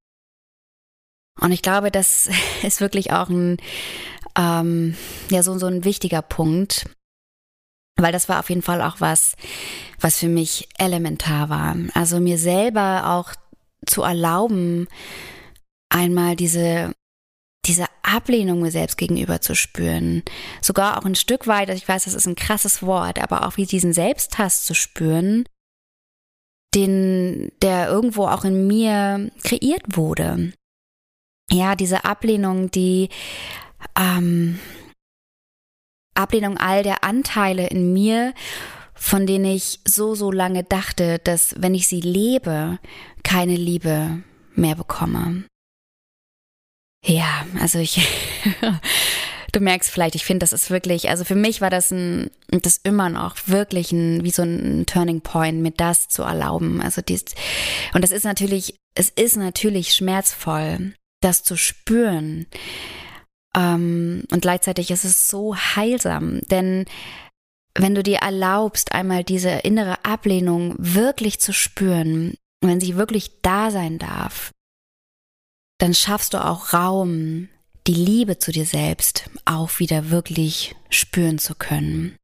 Und 1.40 1.52
ich 1.52 1.62
glaube, 1.62 1.90
das 1.90 2.28
ist 2.62 2.80
wirklich 2.80 3.12
auch 3.12 3.28
ein, 3.28 3.56
ähm, 4.36 4.96
ja, 5.30 5.42
so, 5.42 5.58
so 5.58 5.66
ein 5.66 5.84
wichtiger 5.84 6.22
Punkt, 6.22 6.88
weil 7.96 8.12
das 8.12 8.28
war 8.28 8.40
auf 8.40 8.48
jeden 8.48 8.62
Fall 8.62 8.82
auch 8.82 9.00
was, 9.00 9.36
was 9.98 10.18
für 10.18 10.28
mich 10.28 10.68
elementar 10.78 11.48
war. 11.48 11.76
Also 11.94 12.20
mir 12.20 12.38
selber 12.38 13.10
auch 13.10 13.34
zu 13.86 14.02
erlauben, 14.02 14.88
einmal 15.90 16.36
diese 16.36 16.92
diese 17.66 17.86
Ablehnung 18.02 18.60
mir 18.60 18.70
selbst 18.70 18.96
gegenüber 18.96 19.40
zu 19.40 19.54
spüren. 19.54 20.22
Sogar 20.62 20.98
auch 20.98 21.04
ein 21.04 21.14
Stück 21.14 21.46
weit, 21.46 21.68
ich 21.70 21.86
weiß, 21.86 22.04
das 22.04 22.14
ist 22.14 22.26
ein 22.26 22.34
krasses 22.34 22.82
Wort, 22.82 23.20
aber 23.20 23.46
auch 23.46 23.56
wie 23.56 23.66
diesen 23.66 23.92
Selbsthass 23.92 24.64
zu 24.64 24.74
spüren, 24.74 25.44
den, 26.74 27.52
der 27.62 27.88
irgendwo 27.88 28.26
auch 28.26 28.44
in 28.44 28.66
mir 28.66 29.30
kreiert 29.42 29.96
wurde. 29.96 30.52
Ja, 31.50 31.74
diese 31.74 32.04
Ablehnung, 32.04 32.70
die 32.70 33.08
ähm, 33.98 34.58
Ablehnung 36.14 36.58
all 36.58 36.82
der 36.82 37.04
Anteile 37.04 37.66
in 37.66 37.92
mir, 37.92 38.34
von 38.94 39.26
denen 39.26 39.46
ich 39.46 39.80
so, 39.86 40.14
so 40.14 40.30
lange 40.30 40.62
dachte, 40.64 41.18
dass 41.18 41.54
wenn 41.58 41.74
ich 41.74 41.88
sie 41.88 42.00
lebe, 42.00 42.78
keine 43.22 43.56
Liebe 43.56 44.22
mehr 44.54 44.76
bekomme. 44.76 45.44
Ja, 47.04 47.46
also 47.58 47.78
ich, 47.78 48.06
du 49.52 49.60
merkst 49.60 49.90
vielleicht, 49.90 50.14
ich 50.14 50.24
finde, 50.24 50.40
das 50.40 50.52
ist 50.52 50.70
wirklich, 50.70 51.08
also 51.08 51.24
für 51.24 51.34
mich 51.34 51.60
war 51.60 51.70
das 51.70 51.90
ein, 51.90 52.30
das 52.48 52.76
immer 52.76 53.08
noch 53.08 53.36
wirklich 53.46 53.92
ein, 53.92 54.22
wie 54.24 54.30
so 54.30 54.42
ein 54.42 54.84
Turning 54.86 55.22
Point, 55.22 55.60
mir 55.60 55.72
das 55.72 56.08
zu 56.08 56.22
erlauben. 56.22 56.80
Also 56.82 57.00
dies, 57.00 57.24
und 57.94 58.02
das 58.02 58.10
ist 58.10 58.24
natürlich, 58.24 58.76
es 58.94 59.08
ist 59.08 59.36
natürlich 59.36 59.94
schmerzvoll, 59.94 60.94
das 61.20 61.42
zu 61.42 61.56
spüren. 61.56 62.46
Ähm, 63.56 64.24
und 64.30 64.42
gleichzeitig 64.42 64.90
ist 64.90 65.04
es 65.04 65.26
so 65.26 65.56
heilsam, 65.56 66.40
denn 66.50 66.84
wenn 67.74 67.94
du 67.94 68.02
dir 68.02 68.18
erlaubst, 68.18 68.92
einmal 68.92 69.24
diese 69.24 69.50
innere 69.50 70.04
Ablehnung 70.04 70.74
wirklich 70.78 71.40
zu 71.40 71.52
spüren, 71.52 72.34
wenn 72.60 72.80
sie 72.80 72.96
wirklich 72.96 73.40
da 73.42 73.70
sein 73.70 73.98
darf, 73.98 74.50
dann 75.80 75.94
schaffst 75.94 76.34
du 76.34 76.44
auch 76.44 76.72
Raum, 76.74 77.48
die 77.86 77.94
Liebe 77.94 78.38
zu 78.38 78.52
dir 78.52 78.66
selbst 78.66 79.30
auch 79.46 79.78
wieder 79.78 80.10
wirklich 80.10 80.76
spüren 80.90 81.38
zu 81.38 81.54
können. 81.54 82.16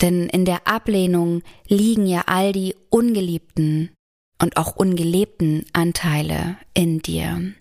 Denn 0.00 0.28
in 0.28 0.44
der 0.44 0.66
Ablehnung 0.66 1.42
liegen 1.68 2.06
ja 2.06 2.22
all 2.26 2.52
die 2.52 2.74
ungeliebten 2.88 3.90
und 4.40 4.56
auch 4.56 4.76
ungelebten 4.76 5.66
Anteile 5.72 6.56
in 6.72 7.00
dir. 7.00 7.52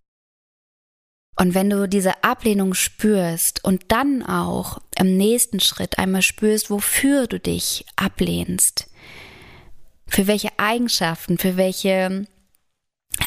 Und 1.36 1.54
wenn 1.54 1.70
du 1.70 1.88
diese 1.88 2.24
Ablehnung 2.24 2.74
spürst 2.74 3.64
und 3.64 3.86
dann 3.90 4.24
auch 4.24 4.80
im 4.98 5.18
nächsten 5.18 5.60
Schritt 5.60 5.98
einmal 5.98 6.22
spürst, 6.22 6.70
wofür 6.70 7.28
du 7.28 7.40
dich 7.40 7.86
ablehnst, 7.96 8.88
für 10.08 10.28
welche 10.28 10.58
Eigenschaften, 10.60 11.38
für 11.38 11.58
welche 11.58 12.28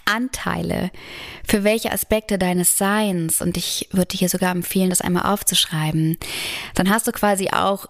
Anteile, 0.05 0.91
für 1.47 1.65
welche 1.65 1.93
Aspekte 1.93 2.39
deines 2.39 2.79
Seins, 2.79 3.41
und 3.41 3.57
ich 3.57 3.89
würde 3.93 4.09
dir 4.09 4.19
hier 4.19 4.29
sogar 4.29 4.51
empfehlen, 4.51 4.91
das 4.91 5.01
einmal 5.01 5.33
aufzuschreiben, 5.33 6.17
dann 6.75 6.91
hast 6.91 7.07
du 7.07 7.13
quasi 7.13 7.51
auch 7.51 7.87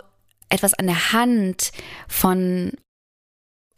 etwas 0.49 0.75
an 0.75 0.87
der 0.87 1.13
Hand 1.13 1.73
von 2.09 2.73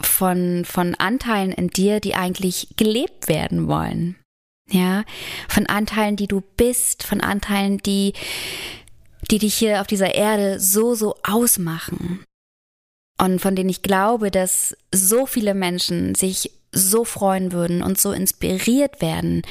von, 0.01 0.65
von 0.65 0.95
Anteilen 0.95 1.51
in 1.51 1.69
dir, 1.69 1.99
die 1.99 2.15
eigentlich 2.15 2.69
gelebt 2.77 3.27
werden 3.27 3.67
wollen 3.67 4.15
ja, 4.71 5.05
von 5.49 5.67
Anteilen, 5.67 6.17
die 6.17 6.27
du 6.27 6.43
bist, 6.57 7.03
von 7.03 7.21
Anteilen, 7.21 7.79
die, 7.79 8.13
die 9.31 9.39
dich 9.39 9.55
hier 9.55 9.81
auf 9.81 9.87
dieser 9.87 10.15
Erde 10.15 10.61
so, 10.61 10.95
so 10.95 11.17
ausmachen. 11.23 12.25
Und 13.21 13.41
von 13.41 13.57
denen 13.57 13.69
ich 13.69 13.83
glaube, 13.83 14.31
dass 14.31 14.77
so 14.95 15.27
viele 15.27 15.55
Menschen 15.55 16.15
sich 16.15 16.53
so 16.73 17.05
freuen 17.05 17.53
würden 17.53 17.83
und 17.83 18.01
so 18.01 18.13
inspiriert 18.13 19.01
werden, 19.01 19.43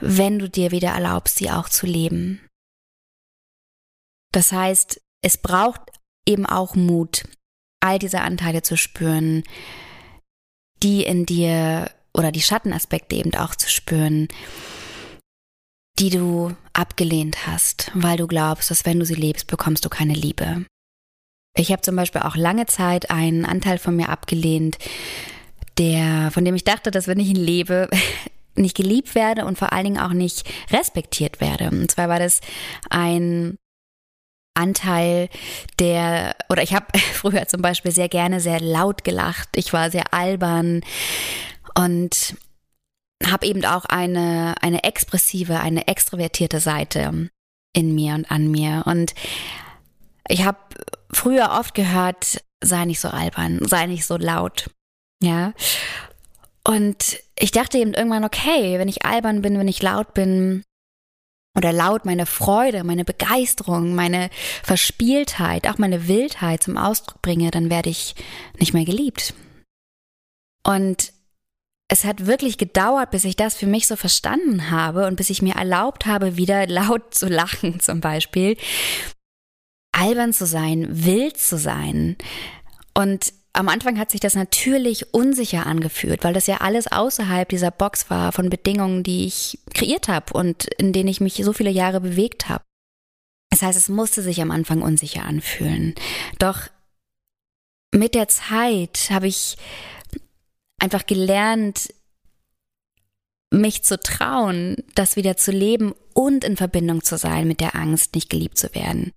wenn 0.00 0.38
du 0.38 0.48
dir 0.48 0.70
wieder 0.70 0.90
erlaubst, 0.90 1.36
sie 1.36 1.50
auch 1.50 1.68
zu 1.68 1.86
leben. 1.86 2.40
Das 4.32 4.52
heißt, 4.52 5.00
es 5.22 5.38
braucht 5.38 5.80
eben 6.26 6.44
auch 6.44 6.74
Mut, 6.74 7.24
all 7.80 7.98
diese 7.98 8.20
Anteile 8.20 8.62
zu 8.62 8.76
spüren, 8.76 9.44
die 10.82 11.04
in 11.04 11.24
dir 11.24 11.90
oder 12.12 12.32
die 12.32 12.42
Schattenaspekte 12.42 13.16
eben 13.16 13.34
auch 13.34 13.54
zu 13.54 13.70
spüren, 13.70 14.28
die 15.98 16.10
du 16.10 16.54
abgelehnt 16.72 17.46
hast, 17.46 17.90
weil 17.94 18.18
du 18.18 18.26
glaubst, 18.26 18.70
dass 18.70 18.84
wenn 18.84 18.98
du 18.98 19.06
sie 19.06 19.14
lebst, 19.14 19.46
bekommst 19.46 19.84
du 19.84 19.88
keine 19.88 20.14
Liebe. 20.14 20.66
Ich 21.56 21.72
habe 21.72 21.80
zum 21.80 21.96
Beispiel 21.96 22.22
auch 22.22 22.36
lange 22.36 22.66
Zeit 22.66 23.10
einen 23.10 23.46
Anteil 23.46 23.78
von 23.78 23.96
mir 23.96 24.10
abgelehnt, 24.10 24.76
der, 25.78 26.30
von 26.30 26.44
dem 26.44 26.54
ich 26.54 26.64
dachte, 26.64 26.90
dass 26.90 27.08
wenn 27.08 27.20
ich 27.20 27.28
ihn 27.28 27.36
lebe, 27.36 27.88
nicht 28.54 28.76
geliebt 28.76 29.14
werde 29.14 29.44
und 29.44 29.58
vor 29.58 29.72
allen 29.72 29.84
Dingen 29.84 29.98
auch 29.98 30.14
nicht 30.14 30.48
respektiert 30.70 31.40
werde. 31.40 31.68
Und 31.68 31.90
zwar 31.90 32.08
war 32.08 32.18
das 32.18 32.40
ein 32.88 33.56
Anteil 34.54 35.28
der, 35.78 36.34
oder 36.48 36.62
ich 36.62 36.74
habe 36.74 36.86
früher 37.12 37.46
zum 37.48 37.60
Beispiel 37.60 37.92
sehr 37.92 38.08
gerne 38.08 38.40
sehr 38.40 38.60
laut 38.60 39.04
gelacht. 39.04 39.50
Ich 39.56 39.74
war 39.74 39.90
sehr 39.90 40.14
albern, 40.14 40.82
und 41.76 42.36
habe 43.24 43.46
eben 43.46 43.64
auch 43.64 43.84
eine, 43.84 44.54
eine 44.60 44.84
expressive, 44.84 45.60
eine 45.60 45.88
extrovertierte 45.88 46.60
Seite 46.60 47.30
in 47.72 47.94
mir 47.94 48.14
und 48.14 48.30
an 48.30 48.50
mir. 48.50 48.82
Und 48.86 49.14
ich 50.28 50.44
habe 50.44 50.58
früher 51.12 51.50
oft 51.52 51.74
gehört, 51.74 52.42
sei 52.62 52.84
nicht 52.84 53.00
so 53.00 53.08
albern, 53.08 53.60
sei 53.66 53.86
nicht 53.86 54.06
so 54.06 54.16
laut. 54.16 54.70
Ja. 55.22 55.52
Und 56.64 57.18
ich 57.38 57.52
dachte 57.52 57.78
eben 57.78 57.94
irgendwann, 57.94 58.24
okay, 58.24 58.78
wenn 58.78 58.88
ich 58.88 59.04
albern 59.04 59.42
bin, 59.42 59.58
wenn 59.58 59.68
ich 59.68 59.82
laut 59.82 60.14
bin, 60.14 60.64
oder 61.56 61.72
laut 61.72 62.04
meine 62.04 62.26
Freude, 62.26 62.84
meine 62.84 63.04
Begeisterung, 63.04 63.94
meine 63.94 64.28
Verspieltheit, 64.62 65.66
auch 65.66 65.78
meine 65.78 66.06
Wildheit 66.06 66.62
zum 66.62 66.76
Ausdruck 66.76 67.22
bringe, 67.22 67.50
dann 67.50 67.70
werde 67.70 67.88
ich 67.88 68.14
nicht 68.58 68.74
mehr 68.74 68.84
geliebt. 68.84 69.32
Und 70.62 71.12
es 71.88 72.04
hat 72.04 72.26
wirklich 72.26 72.58
gedauert, 72.58 73.10
bis 73.10 73.24
ich 73.24 73.36
das 73.36 73.56
für 73.56 73.66
mich 73.66 73.86
so 73.86 73.96
verstanden 73.96 74.70
habe 74.70 75.06
und 75.06 75.16
bis 75.16 75.30
ich 75.30 75.40
mir 75.40 75.54
erlaubt 75.54 76.04
habe, 76.04 76.36
wieder 76.36 76.66
laut 76.68 77.14
zu 77.14 77.26
lachen 77.26 77.80
zum 77.80 78.00
Beispiel, 78.00 78.56
albern 79.92 80.34
zu 80.34 80.44
sein, 80.44 80.86
wild 80.90 81.38
zu 81.38 81.56
sein. 81.56 82.16
Und 82.92 83.32
am 83.56 83.68
Anfang 83.68 83.98
hat 83.98 84.10
sich 84.10 84.20
das 84.20 84.34
natürlich 84.34 85.14
unsicher 85.14 85.66
angefühlt, 85.66 86.24
weil 86.24 86.34
das 86.34 86.46
ja 86.46 86.58
alles 86.58 86.86
außerhalb 86.86 87.48
dieser 87.48 87.70
Box 87.70 88.10
war 88.10 88.32
von 88.32 88.50
Bedingungen, 88.50 89.02
die 89.02 89.26
ich 89.26 89.58
kreiert 89.72 90.08
habe 90.08 90.34
und 90.34 90.66
in 90.78 90.92
denen 90.92 91.08
ich 91.08 91.20
mich 91.20 91.36
so 91.42 91.52
viele 91.52 91.70
Jahre 91.70 92.00
bewegt 92.00 92.48
habe. 92.48 92.64
Das 93.50 93.62
heißt, 93.62 93.78
es 93.78 93.88
musste 93.88 94.20
sich 94.20 94.42
am 94.42 94.50
Anfang 94.50 94.82
unsicher 94.82 95.24
anfühlen. 95.24 95.94
Doch 96.38 96.68
mit 97.92 98.14
der 98.14 98.28
Zeit 98.28 99.08
habe 99.10 99.26
ich 99.26 99.56
einfach 100.78 101.06
gelernt, 101.06 101.94
mich 103.50 103.84
zu 103.84 103.98
trauen, 103.98 104.76
das 104.94 105.16
wieder 105.16 105.38
zu 105.38 105.50
leben 105.50 105.94
und 106.12 106.44
in 106.44 106.58
Verbindung 106.58 107.02
zu 107.02 107.16
sein 107.16 107.48
mit 107.48 107.60
der 107.60 107.74
Angst, 107.74 108.14
nicht 108.14 108.28
geliebt 108.28 108.58
zu 108.58 108.74
werden. 108.74 109.12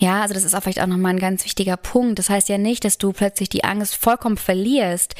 Ja, 0.00 0.22
also 0.22 0.32
das 0.32 0.44
ist 0.44 0.54
auch 0.54 0.62
vielleicht 0.62 0.80
auch 0.80 0.86
nochmal 0.86 1.12
ein 1.12 1.20
ganz 1.20 1.44
wichtiger 1.44 1.76
Punkt. 1.76 2.18
Das 2.18 2.30
heißt 2.30 2.48
ja 2.48 2.56
nicht, 2.56 2.84
dass 2.84 2.96
du 2.96 3.12
plötzlich 3.12 3.50
die 3.50 3.64
Angst 3.64 3.94
vollkommen 3.94 4.38
verlierst, 4.38 5.14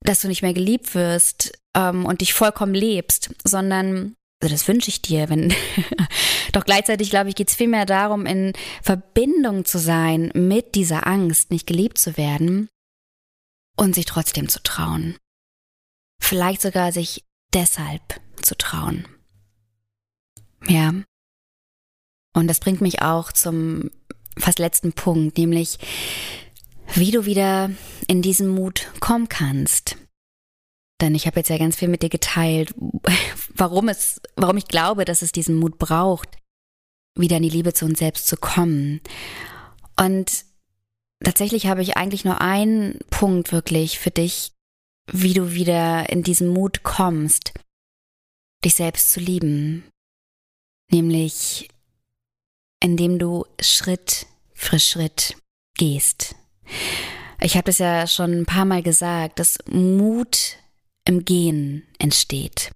dass 0.00 0.20
du 0.20 0.28
nicht 0.28 0.42
mehr 0.42 0.52
geliebt 0.52 0.94
wirst 0.94 1.52
ähm, 1.74 2.04
und 2.04 2.20
dich 2.20 2.34
vollkommen 2.34 2.74
lebst, 2.74 3.34
sondern, 3.42 4.14
also 4.42 4.54
das 4.54 4.68
wünsche 4.68 4.90
ich 4.90 5.00
dir, 5.00 5.30
wenn, 5.30 5.54
doch 6.52 6.66
gleichzeitig 6.66 7.08
glaube 7.08 7.30
ich, 7.30 7.34
geht 7.34 7.48
es 7.48 7.54
vielmehr 7.54 7.86
darum, 7.86 8.26
in 8.26 8.52
Verbindung 8.82 9.64
zu 9.64 9.78
sein 9.78 10.30
mit 10.34 10.74
dieser 10.74 11.06
Angst, 11.06 11.50
nicht 11.50 11.66
geliebt 11.66 11.96
zu 11.96 12.18
werden 12.18 12.68
und 13.74 13.94
sich 13.94 14.04
trotzdem 14.04 14.50
zu 14.50 14.62
trauen. 14.62 15.16
Vielleicht 16.22 16.60
sogar 16.60 16.92
sich 16.92 17.24
deshalb 17.54 18.20
zu 18.42 18.54
trauen. 18.54 19.08
Ja. 20.68 20.92
Und 22.34 22.48
das 22.48 22.60
bringt 22.60 22.80
mich 22.80 23.02
auch 23.02 23.32
zum 23.32 23.90
fast 24.36 24.58
letzten 24.58 24.92
Punkt, 24.92 25.38
nämlich 25.38 25.78
wie 26.94 27.10
du 27.10 27.24
wieder 27.24 27.70
in 28.08 28.22
diesen 28.22 28.48
Mut 28.48 28.90
kommen 29.00 29.28
kannst. 29.28 29.96
Denn 31.00 31.14
ich 31.14 31.26
habe 31.26 31.40
jetzt 31.40 31.48
ja 31.48 31.58
ganz 31.58 31.76
viel 31.76 31.88
mit 31.88 32.02
dir 32.02 32.08
geteilt, 32.08 32.74
warum 33.54 33.88
es, 33.88 34.20
warum 34.36 34.56
ich 34.56 34.68
glaube, 34.68 35.04
dass 35.04 35.22
es 35.22 35.32
diesen 35.32 35.56
Mut 35.56 35.78
braucht, 35.78 36.28
wieder 37.16 37.38
in 37.38 37.42
die 37.42 37.50
Liebe 37.50 37.72
zu 37.72 37.84
uns 37.86 37.98
selbst 37.98 38.26
zu 38.26 38.36
kommen. 38.36 39.00
Und 39.96 40.44
tatsächlich 41.24 41.66
habe 41.66 41.82
ich 41.82 41.96
eigentlich 41.96 42.24
nur 42.24 42.40
einen 42.40 42.98
Punkt 43.10 43.52
wirklich 43.52 43.98
für 43.98 44.10
dich, 44.10 44.52
wie 45.10 45.34
du 45.34 45.52
wieder 45.52 46.08
in 46.10 46.22
diesen 46.22 46.48
Mut 46.48 46.82
kommst, 46.82 47.52
dich 48.64 48.74
selbst 48.74 49.10
zu 49.10 49.20
lieben. 49.20 49.84
Nämlich, 50.92 51.69
indem 52.82 53.18
du 53.18 53.46
Schritt 53.60 54.26
für 54.52 54.78
Schritt 54.78 55.36
gehst. 55.76 56.34
Ich 57.40 57.54
habe 57.54 57.64
das 57.64 57.78
ja 57.78 58.06
schon 58.06 58.32
ein 58.32 58.46
paar 58.46 58.64
Mal 58.64 58.82
gesagt, 58.82 59.38
dass 59.38 59.58
Mut 59.70 60.56
im 61.04 61.24
Gehen 61.24 61.86
entsteht. 61.98 62.72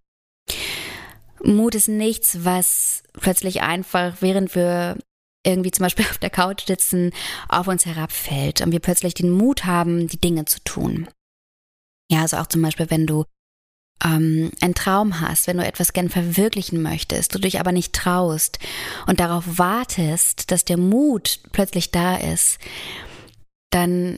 Mut 1.43 1.75
ist 1.75 1.88
nichts, 1.88 2.45
was 2.45 3.03
plötzlich 3.12 3.61
einfach, 3.61 4.17
während 4.21 4.55
wir 4.55 4.97
irgendwie 5.47 5.71
zum 5.71 5.85
Beispiel 5.85 6.07
auf 6.11 6.19
der 6.19 6.31
Couch 6.31 6.67
sitzen, 6.67 7.12
auf 7.49 7.69
uns 7.69 7.87
herabfällt 7.87 8.61
und 8.62 8.73
wir 8.73 8.81
plötzlich 8.81 9.14
den 9.14 9.31
Mut 9.31 9.64
haben, 9.64 10.09
die 10.09 10.21
Dinge 10.21 10.47
zu 10.47 10.61
tun. 10.64 11.09
Ja, 12.11 12.23
also 12.23 12.38
auch 12.38 12.47
zum 12.47 12.62
Beispiel, 12.62 12.90
wenn 12.90 13.07
du 13.07 13.25
ähm, 14.03 14.51
einen 14.61 14.75
Traum 14.75 15.21
hast, 15.21 15.47
wenn 15.47 15.59
du 15.59 15.65
etwas 15.65 15.93
gern 15.93 16.09
verwirklichen 16.09 16.83
möchtest, 16.83 17.35
du 17.35 17.39
dich 17.39 17.61
aber 17.61 17.73
nicht 17.73 17.93
traust 17.93 18.59
und 19.07 19.21
darauf 19.21 19.59
wartest, 19.59 20.51
dass 20.51 20.65
der 20.65 20.77
Mut 20.77 21.41
plötzlich 21.53 21.91
da 21.91 22.17
ist, 22.17 22.59
dann 23.71 24.17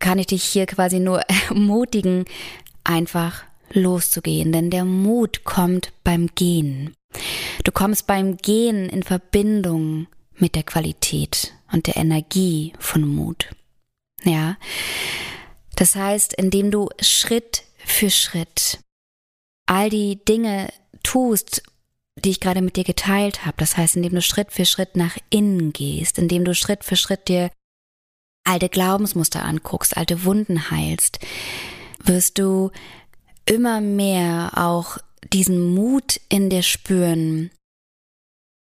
kann 0.00 0.18
ich 0.18 0.26
dich 0.26 0.44
hier 0.44 0.66
quasi 0.66 1.00
nur 1.00 1.20
ermutigen, 1.48 2.24
einfach 2.82 3.44
loszugehen, 3.72 4.52
denn 4.52 4.70
der 4.70 4.84
Mut 4.84 5.44
kommt 5.44 5.92
beim 6.04 6.28
Gehen. 6.34 6.94
Du 7.64 7.72
kommst 7.72 8.06
beim 8.06 8.36
Gehen 8.36 8.88
in 8.88 9.02
Verbindung 9.02 10.06
mit 10.36 10.54
der 10.54 10.64
Qualität 10.64 11.54
und 11.72 11.86
der 11.86 11.96
Energie 11.96 12.72
von 12.78 13.06
Mut. 13.06 13.50
Ja. 14.24 14.56
Das 15.76 15.96
heißt, 15.96 16.34
indem 16.34 16.70
du 16.70 16.88
Schritt 17.00 17.64
für 17.84 18.10
Schritt 18.10 18.80
all 19.66 19.90
die 19.90 20.22
Dinge 20.24 20.72
tust, 21.02 21.62
die 22.16 22.30
ich 22.30 22.40
gerade 22.40 22.62
mit 22.62 22.76
dir 22.76 22.84
geteilt 22.84 23.44
habe. 23.44 23.56
Das 23.58 23.76
heißt, 23.76 23.96
indem 23.96 24.14
du 24.14 24.22
Schritt 24.22 24.52
für 24.52 24.66
Schritt 24.66 24.96
nach 24.96 25.16
innen 25.30 25.72
gehst, 25.72 26.18
indem 26.18 26.44
du 26.44 26.54
Schritt 26.54 26.84
für 26.84 26.96
Schritt 26.96 27.28
dir 27.28 27.50
alte 28.44 28.68
Glaubensmuster 28.68 29.42
anguckst, 29.42 29.96
alte 29.96 30.24
Wunden 30.24 30.70
heilst, 30.70 31.18
wirst 32.02 32.38
du 32.38 32.70
immer 33.46 33.80
mehr 33.80 34.52
auch 34.56 34.98
diesen 35.32 35.74
Mut 35.74 36.20
in 36.28 36.50
dir 36.50 36.62
spüren, 36.62 37.50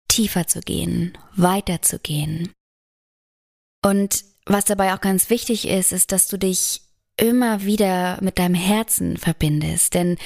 tiefer 0.07 0.47
zu 0.47 0.61
gehen, 0.61 1.17
weiter 1.35 1.81
zu 1.81 1.99
gehen. 1.99 2.51
Und 3.83 4.23
was 4.45 4.65
dabei 4.65 4.93
auch 4.93 5.01
ganz 5.01 5.29
wichtig 5.29 5.67
ist, 5.67 5.91
ist, 5.91 6.11
dass 6.11 6.27
du 6.27 6.37
dich 6.37 6.81
immer 7.17 7.63
wieder 7.63 8.17
mit 8.21 8.39
deinem 8.39 8.55
Herzen 8.55 9.17
verbindest. 9.17 9.93
Denn 9.93 10.17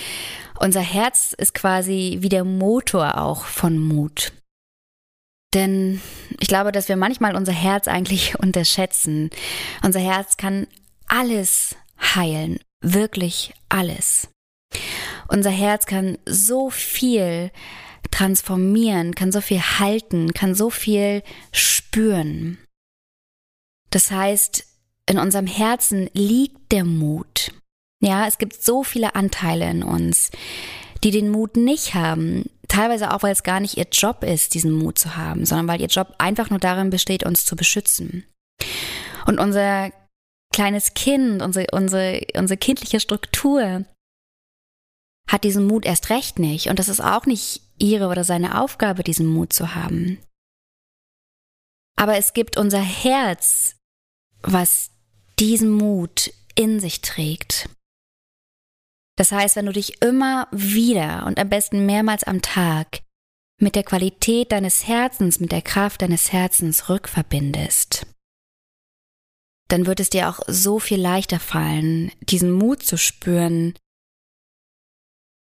unser 0.60 0.82
Herz 0.82 1.34
ist 1.38 1.54
quasi 1.54 2.18
wie 2.22 2.30
der 2.30 2.44
Motor 2.44 3.18
auch 3.20 3.46
von 3.46 3.78
Mut. 3.78 4.32
Denn 5.54 6.02
ich 6.40 6.48
glaube, 6.48 6.72
dass 6.72 6.90
wir 6.90 6.98
manchmal 6.98 7.36
unser 7.36 7.54
Herz 7.54 7.88
eigentlich 7.88 8.40
unterschätzen. 8.40 9.30
Unser 9.84 10.00
Herz 10.00 10.38
kann 10.38 10.68
alles 11.08 11.76
heilen, 12.00 12.60
wirklich 12.82 13.54
alles. 13.70 14.30
Unser 15.30 15.52
Herz 15.52 15.86
kann 15.86 16.18
so 16.26 16.70
viel 16.70 17.52
transformieren, 18.12 19.16
kann 19.16 19.32
so 19.32 19.42
viel 19.42 19.62
halten, 19.62 20.34
kann 20.34 20.56
so 20.56 20.70
viel 20.70 21.24
spüren. 21.52 22.58
Das 23.90 24.12
heißt, 24.12 24.67
in 25.10 25.18
unserem 25.18 25.48
Herzen 25.48 26.10
liegt 26.14 26.72
der 26.72 26.84
Mut. 26.84 27.52
Ja, 28.00 28.28
es 28.28 28.38
gibt 28.38 28.62
so 28.62 28.84
viele 28.84 29.16
Anteile 29.16 29.70
in 29.70 29.84
uns, 29.84 30.30
die 31.04 31.12
den 31.12 31.30
Mut 31.30 31.56
nicht 31.56 31.94
haben. 31.96 32.50
Teilweise 32.68 33.14
auch, 33.14 33.24
weil 33.24 33.32
es 33.32 33.44
gar 33.44 33.60
nicht 33.60 33.78
ihr 33.78 33.88
Job 33.92 34.24
ist, 34.24 34.54
diesen 34.54 34.72
Mut 34.72 35.00
zu 35.00 35.16
haben, 35.16 35.46
sondern 35.46 35.68
weil 35.68 35.82
ihr 35.82 35.88
Job 35.88 36.14
einfach 36.18 36.50
nur 36.50 36.60
darin 36.60 36.90
besteht, 36.90 37.26
uns 37.26 37.46
zu 37.46 37.56
beschützen. 37.56 38.26
Und 39.26 39.40
unser 39.40 39.92
kleines 40.54 40.94
Kind, 40.94 41.42
unsere, 41.42 41.68
unsere, 41.72 42.22
unsere 42.36 42.58
kindliche 42.58 43.00
Struktur 43.00 43.86
hat 45.30 45.44
diesen 45.44 45.66
Mut 45.68 45.86
erst 45.86 46.10
recht 46.10 46.40
nicht. 46.40 46.68
Und 46.68 46.80
das 46.80 46.90
ist 46.90 47.02
auch 47.02 47.26
nicht 47.26 47.62
ihre 47.78 48.08
oder 48.08 48.24
seine 48.24 48.62
Aufgabe, 48.62 49.04
diesen 49.04 49.28
Mut 49.28 49.54
zu 49.54 49.76
haben. 49.76 50.20
Aber 51.96 52.18
es 52.18 52.34
gibt 52.34 52.58
unser 52.58 52.82
Herz, 52.82 53.76
was 54.42 54.92
diesen 55.40 55.70
Mut 55.70 56.34
in 56.56 56.80
sich 56.80 57.02
trägt. 57.02 57.70
Das 59.18 59.32
heißt, 59.32 59.56
wenn 59.56 59.66
du 59.66 59.74
dich 59.74 60.02
immer 60.02 60.48
wieder 60.52 61.26
und 61.26 61.40
am 61.40 61.50
besten 61.50 61.86
mehrmals 61.86 62.24
am 62.24 62.42
Tag 62.42 63.02
mit 63.60 63.76
der 63.76 63.84
Qualität 63.84 64.52
deines 64.52 64.88
Herzens, 64.88 65.40
mit 65.40 65.52
der 65.52 65.64
Kraft 65.64 66.04
deines 66.04 66.32
Herzens 66.32 66.90
rückverbindest, 66.90 68.06
dann 69.70 69.86
wird 69.86 70.00
es 70.00 70.10
dir 70.10 70.30
auch 70.30 70.40
so 70.48 70.80
viel 70.80 71.02
leichter 71.02 71.40
fallen, 71.40 72.12
diesen 72.22 72.52
Mut 72.52 72.84
zu 72.84 72.98
spüren 72.98 73.74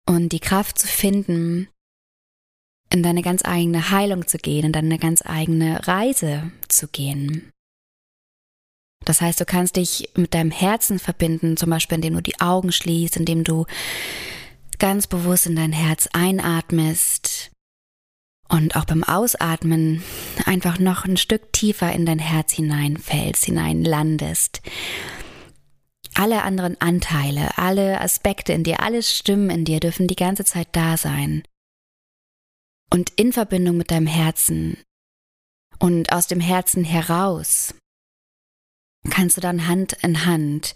und 0.08 0.30
die 0.30 0.40
Kraft 0.40 0.78
zu 0.78 0.86
finden, 0.86 1.68
in 2.92 3.02
deine 3.02 3.22
ganz 3.22 3.44
eigene 3.44 3.90
Heilung 3.90 4.26
zu 4.26 4.38
gehen, 4.38 4.66
in 4.66 4.72
deine 4.72 4.98
ganz 4.98 5.22
eigene 5.24 5.86
Reise 5.86 6.50
zu 6.68 6.88
gehen. 6.88 7.52
Das 9.04 9.20
heißt, 9.20 9.40
du 9.40 9.44
kannst 9.44 9.76
dich 9.76 10.10
mit 10.14 10.34
deinem 10.34 10.50
Herzen 10.50 10.98
verbinden, 10.98 11.56
zum 11.56 11.70
Beispiel 11.70 11.96
indem 11.96 12.14
du 12.14 12.22
die 12.22 12.40
Augen 12.40 12.70
schließt, 12.70 13.16
indem 13.16 13.44
du 13.44 13.66
ganz 14.78 15.06
bewusst 15.06 15.46
in 15.46 15.56
dein 15.56 15.72
Herz 15.72 16.08
einatmest 16.12 17.50
und 18.48 18.76
auch 18.76 18.84
beim 18.84 19.04
Ausatmen 19.04 20.02
einfach 20.44 20.78
noch 20.78 21.04
ein 21.04 21.16
Stück 21.16 21.52
tiefer 21.52 21.92
in 21.92 22.04
dein 22.04 22.18
Herz 22.18 22.52
hineinfällst, 22.52 23.44
hineinlandest. 23.44 24.60
Alle 26.14 26.42
anderen 26.42 26.78
Anteile, 26.80 27.56
alle 27.56 28.00
Aspekte 28.00 28.52
in 28.52 28.64
dir, 28.64 28.80
alle 28.80 29.02
Stimmen 29.02 29.50
in 29.50 29.64
dir 29.64 29.78
dürfen 29.78 30.08
die 30.08 30.16
ganze 30.16 30.44
Zeit 30.44 30.68
da 30.72 30.96
sein. 30.96 31.44
Und 32.92 33.10
in 33.10 33.32
Verbindung 33.32 33.76
mit 33.76 33.92
deinem 33.92 34.08
Herzen 34.08 34.78
und 35.78 36.12
aus 36.12 36.26
dem 36.26 36.40
Herzen 36.40 36.82
heraus 36.82 37.74
kannst 39.08 39.36
du 39.36 39.40
dann 39.40 39.66
Hand 39.66 39.94
in 40.02 40.26
Hand 40.26 40.74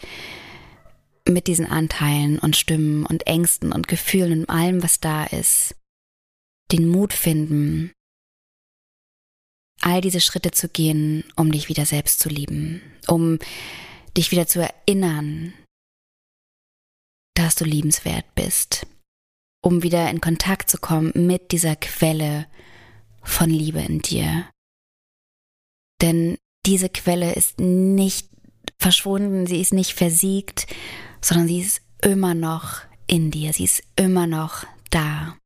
mit 1.29 1.47
diesen 1.47 1.67
Anteilen 1.67 2.39
und 2.39 2.57
Stimmen 2.57 3.07
und 3.07 3.27
Ängsten 3.27 3.73
und 3.73 3.89
Gefühlen 3.89 4.41
und 4.41 4.51
allem, 4.51 4.83
was 4.83 5.01
da 5.01 5.25
ist, 5.25 5.75
den 6.73 6.89
Mut 6.89 7.13
finden, 7.13 7.93
all 9.81 10.01
diese 10.01 10.21
Schritte 10.21 10.51
zu 10.51 10.69
gehen, 10.69 11.25
um 11.37 11.53
dich 11.53 11.69
wieder 11.69 11.87
selbst 11.87 12.21
zu 12.21 12.29
lieben, 12.29 12.83
um 13.07 13.39
dich 14.17 14.31
wieder 14.31 14.47
zu 14.47 14.61
erinnern, 14.61 15.53
dass 17.35 17.55
du 17.55 17.65
liebenswert 17.65 18.35
bist, 18.35 18.87
um 19.63 19.83
wieder 19.83 20.09
in 20.11 20.21
Kontakt 20.21 20.71
zu 20.71 20.79
kommen 20.79 21.13
mit 21.15 21.53
dieser 21.53 21.77
Quelle 21.77 22.47
von 23.23 23.51
Liebe 23.51 23.81
in 23.81 24.01
dir. 24.01 24.49
Denn 26.01 26.39
diese 26.67 26.89
Quelle 26.89 27.35
ist 27.35 27.61
nicht 27.61 28.29
verschwunden, 28.79 29.47
sie 29.47 29.61
ist 29.61 29.73
nicht 29.73 29.93
versiegt, 29.93 30.67
sondern 31.21 31.49
sie 31.49 31.61
ist 31.61 31.83
immer 32.03 32.35
noch 32.35 32.81
in 33.07 33.31
dir, 33.31 33.53
sie 33.53 33.65
ist 33.65 33.83
immer 33.97 34.27
noch 34.27 34.65
da. 34.91 35.37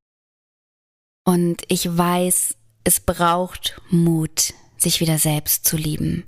Und 1.25 1.63
ich 1.69 1.97
weiß, 1.97 2.57
es 2.85 3.01
braucht 3.01 3.81
Mut, 3.91 4.55
sich 4.77 5.01
wieder 5.01 5.19
selbst 5.19 5.67
zu 5.67 5.77
lieben. 5.77 6.25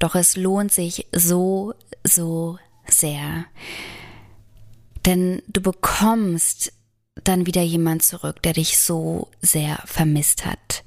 Doch 0.00 0.14
es 0.14 0.36
lohnt 0.36 0.72
sich 0.72 1.06
so, 1.12 1.74
so 2.02 2.58
sehr. 2.86 3.46
Denn 5.06 5.42
du 5.46 5.60
bekommst 5.60 6.72
dann 7.22 7.46
wieder 7.46 7.62
jemand 7.62 8.02
zurück, 8.02 8.42
der 8.42 8.54
dich 8.54 8.78
so 8.78 9.28
sehr 9.40 9.80
vermisst 9.86 10.44
hat, 10.46 10.82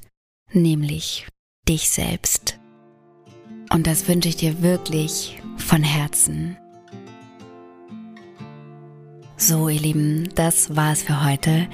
nämlich 0.52 1.28
dich 1.68 1.90
selbst. 1.90 2.60
Und 3.70 3.88
das 3.88 4.08
wünsche 4.08 4.30
ich 4.30 4.38
dir 4.38 4.62
wirklich 4.62 5.42
von 5.58 5.84
Herzen. 5.84 6.58
So, 9.36 9.70
ihr 9.70 9.80
Lieben, 9.80 10.30
das 10.36 10.76
war's 10.76 11.04
für 11.04 11.26
heute. 11.26 11.68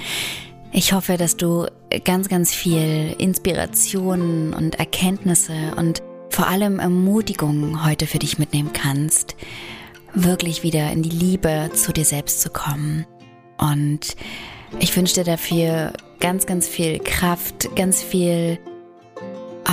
Ich 0.71 0.91
hoffe, 0.93 1.17
dass 1.17 1.37
du 1.37 1.67
ganz, 2.03 2.27
ganz 2.27 2.53
viel 2.53 3.15
Inspiration 3.19 4.53
und 4.53 4.75
Erkenntnisse 4.75 5.53
und 5.77 6.01
vor 6.29 6.47
allem 6.47 6.79
Ermutigung 6.79 7.85
heute 7.85 8.07
für 8.07 8.19
dich 8.19 8.39
mitnehmen 8.39 8.71
kannst, 8.73 9.35
wirklich 10.15 10.63
wieder 10.63 10.91
in 10.91 11.03
die 11.03 11.09
Liebe 11.09 11.69
zu 11.73 11.93
dir 11.93 12.05
selbst 12.05 12.41
zu 12.41 12.49
kommen. 12.49 13.05
Und 13.57 14.15
ich 14.79 14.95
wünsche 14.97 15.13
dir 15.13 15.23
dafür 15.23 15.93
ganz, 16.19 16.47
ganz 16.47 16.67
viel 16.67 16.99
Kraft, 16.99 17.75
ganz 17.75 18.01
viel 18.01 18.57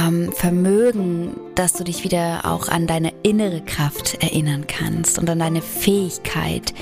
ähm, 0.07 0.33
Vermögen, 0.33 1.37
dass 1.55 1.73
du 1.75 1.85
dich 1.85 2.05
wieder 2.05 2.45
auch 2.45 2.69
an 2.69 2.87
deine 2.87 3.13
innere 3.23 3.61
Kraft 3.61 4.23
erinnern 4.23 4.67
kannst 4.67 5.19
und 5.19 5.29
an 5.29 5.39
deine 5.39 5.63
Fähigkeit, 5.63 6.75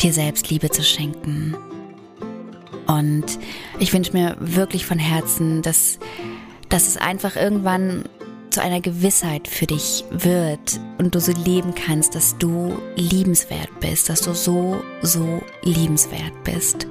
dir 0.00 0.12
selbst 0.12 0.50
Liebe 0.50 0.70
zu 0.70 0.82
schenken. 0.82 1.56
Und 2.86 3.38
ich 3.78 3.92
wünsche 3.92 4.12
mir 4.12 4.36
wirklich 4.38 4.86
von 4.86 4.98
Herzen, 4.98 5.62
dass, 5.62 5.98
dass 6.68 6.86
es 6.86 6.96
einfach 6.96 7.36
irgendwann 7.36 8.04
zu 8.50 8.62
einer 8.62 8.80
Gewissheit 8.80 9.48
für 9.48 9.66
dich 9.66 10.04
wird 10.10 10.80
und 10.98 11.14
du 11.14 11.20
so 11.20 11.32
leben 11.32 11.74
kannst, 11.74 12.14
dass 12.14 12.38
du 12.38 12.78
liebenswert 12.94 13.68
bist, 13.80 14.08
dass 14.08 14.22
du 14.22 14.34
so, 14.34 14.80
so 15.02 15.42
liebenswert 15.62 16.32
bist. 16.44 16.86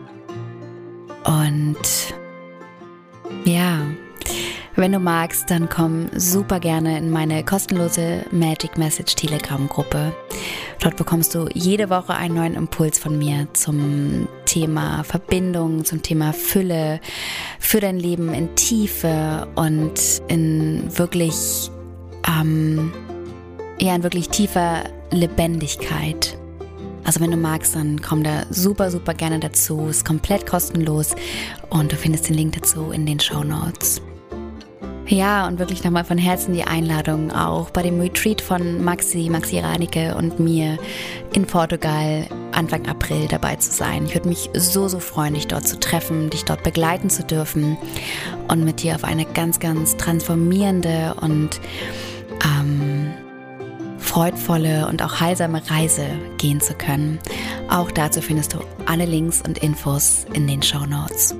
Und 1.23 1.77
ja, 3.45 3.79
wenn 4.75 4.91
du 4.91 4.99
magst, 4.99 5.49
dann 5.49 5.69
komm 5.69 6.09
super 6.15 6.59
gerne 6.59 6.97
in 6.97 7.09
meine 7.09 7.43
kostenlose 7.43 8.25
Magic 8.31 8.77
Message 8.77 9.15
Telegram 9.15 9.67
Gruppe. 9.69 10.13
Dort 10.79 10.97
bekommst 10.97 11.33
du 11.33 11.47
jede 11.53 11.89
Woche 11.89 12.13
einen 12.13 12.35
neuen 12.35 12.55
Impuls 12.55 12.99
von 12.99 13.17
mir 13.17 13.47
zum 13.53 14.27
Thema 14.45 15.03
Verbindung, 15.03 15.85
zum 15.85 16.01
Thema 16.01 16.33
Fülle, 16.33 16.99
für 17.59 17.79
dein 17.79 17.97
Leben 17.97 18.33
in 18.33 18.53
Tiefe 18.55 19.47
und 19.55 20.21
in 20.27 20.83
wirklich, 20.97 21.71
ähm, 22.27 22.91
ja, 23.79 23.95
in 23.95 24.03
wirklich 24.03 24.29
tiefer 24.29 24.83
Lebendigkeit. 25.11 26.37
Also 27.05 27.21
wenn 27.21 27.31
du 27.31 27.37
magst, 27.37 27.75
dann 27.75 28.01
komm 28.01 28.23
da 28.23 28.43
super, 28.49 28.91
super 28.91 29.13
gerne 29.13 29.39
dazu. 29.39 29.87
Ist 29.87 30.05
komplett 30.05 30.45
kostenlos 30.45 31.15
und 31.69 31.91
du 31.91 31.95
findest 31.95 32.27
den 32.27 32.35
Link 32.35 32.55
dazu 32.55 32.91
in 32.91 33.05
den 33.05 33.19
Show 33.19 33.43
Notes. 33.43 34.01
Ja, 35.07 35.47
und 35.47 35.59
wirklich 35.59 35.83
nochmal 35.83 36.03
von 36.03 36.17
Herzen 36.17 36.53
die 36.53 36.63
Einladung 36.63 37.31
auch 37.31 37.69
bei 37.69 37.83
dem 37.83 37.99
Retreat 37.99 38.41
von 38.41 38.83
Maxi, 38.83 39.29
Maxi 39.29 39.59
Radike 39.59 40.15
und 40.15 40.39
mir 40.39 40.79
in 41.33 41.45
Portugal 41.45 42.25
Anfang 42.53 42.87
April 42.87 43.27
dabei 43.27 43.55
zu 43.57 43.71
sein. 43.71 44.05
Ich 44.05 44.15
würde 44.15 44.29
mich 44.29 44.49
so, 44.55 44.87
so 44.87 44.99
freuen, 44.99 45.35
dich 45.35 45.47
dort 45.47 45.67
zu 45.67 45.79
treffen, 45.79 46.31
dich 46.31 46.43
dort 46.43 46.63
begleiten 46.63 47.11
zu 47.11 47.23
dürfen 47.23 47.77
und 48.47 48.63
mit 48.63 48.81
dir 48.81 48.95
auf 48.95 49.03
eine 49.03 49.25
ganz, 49.25 49.59
ganz 49.59 49.95
transformierende 49.97 51.15
und 51.21 51.61
ähm, 52.43 53.13
freudvolle 53.99 54.87
und 54.87 55.03
auch 55.03 55.19
heilsame 55.19 55.61
Reise 55.69 56.07
gehen 56.37 56.61
zu 56.61 56.73
können. 56.73 57.19
Auch 57.69 57.91
dazu 57.91 58.21
findest 58.21 58.55
du 58.55 58.59
alle 58.87 59.05
Links 59.05 59.43
und 59.45 59.59
Infos 59.59 60.25
in 60.33 60.47
den 60.47 60.63
Show 60.63 60.85
Notes. 60.85 61.35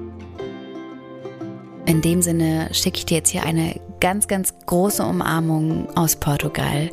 In 1.86 2.01
dem 2.01 2.21
Sinne 2.21 2.69
schicke 2.73 2.99
ich 2.99 3.05
dir 3.05 3.17
jetzt 3.17 3.29
hier 3.29 3.43
eine 3.43 3.79
ganz, 3.99 4.27
ganz 4.27 4.53
große 4.65 5.03
Umarmung 5.03 5.88
aus 5.95 6.15
Portugal 6.15 6.89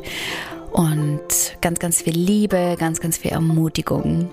und 0.71 1.21
ganz, 1.61 1.79
ganz 1.79 2.01
viel 2.01 2.15
Liebe, 2.17 2.75
ganz, 2.79 2.99
ganz 2.99 3.17
viel 3.17 3.31
Ermutigung 3.31 4.29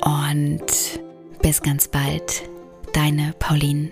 und 0.00 0.66
bis 1.42 1.62
ganz 1.62 1.88
bald, 1.88 2.42
deine 2.92 3.34
Pauline. 3.38 3.90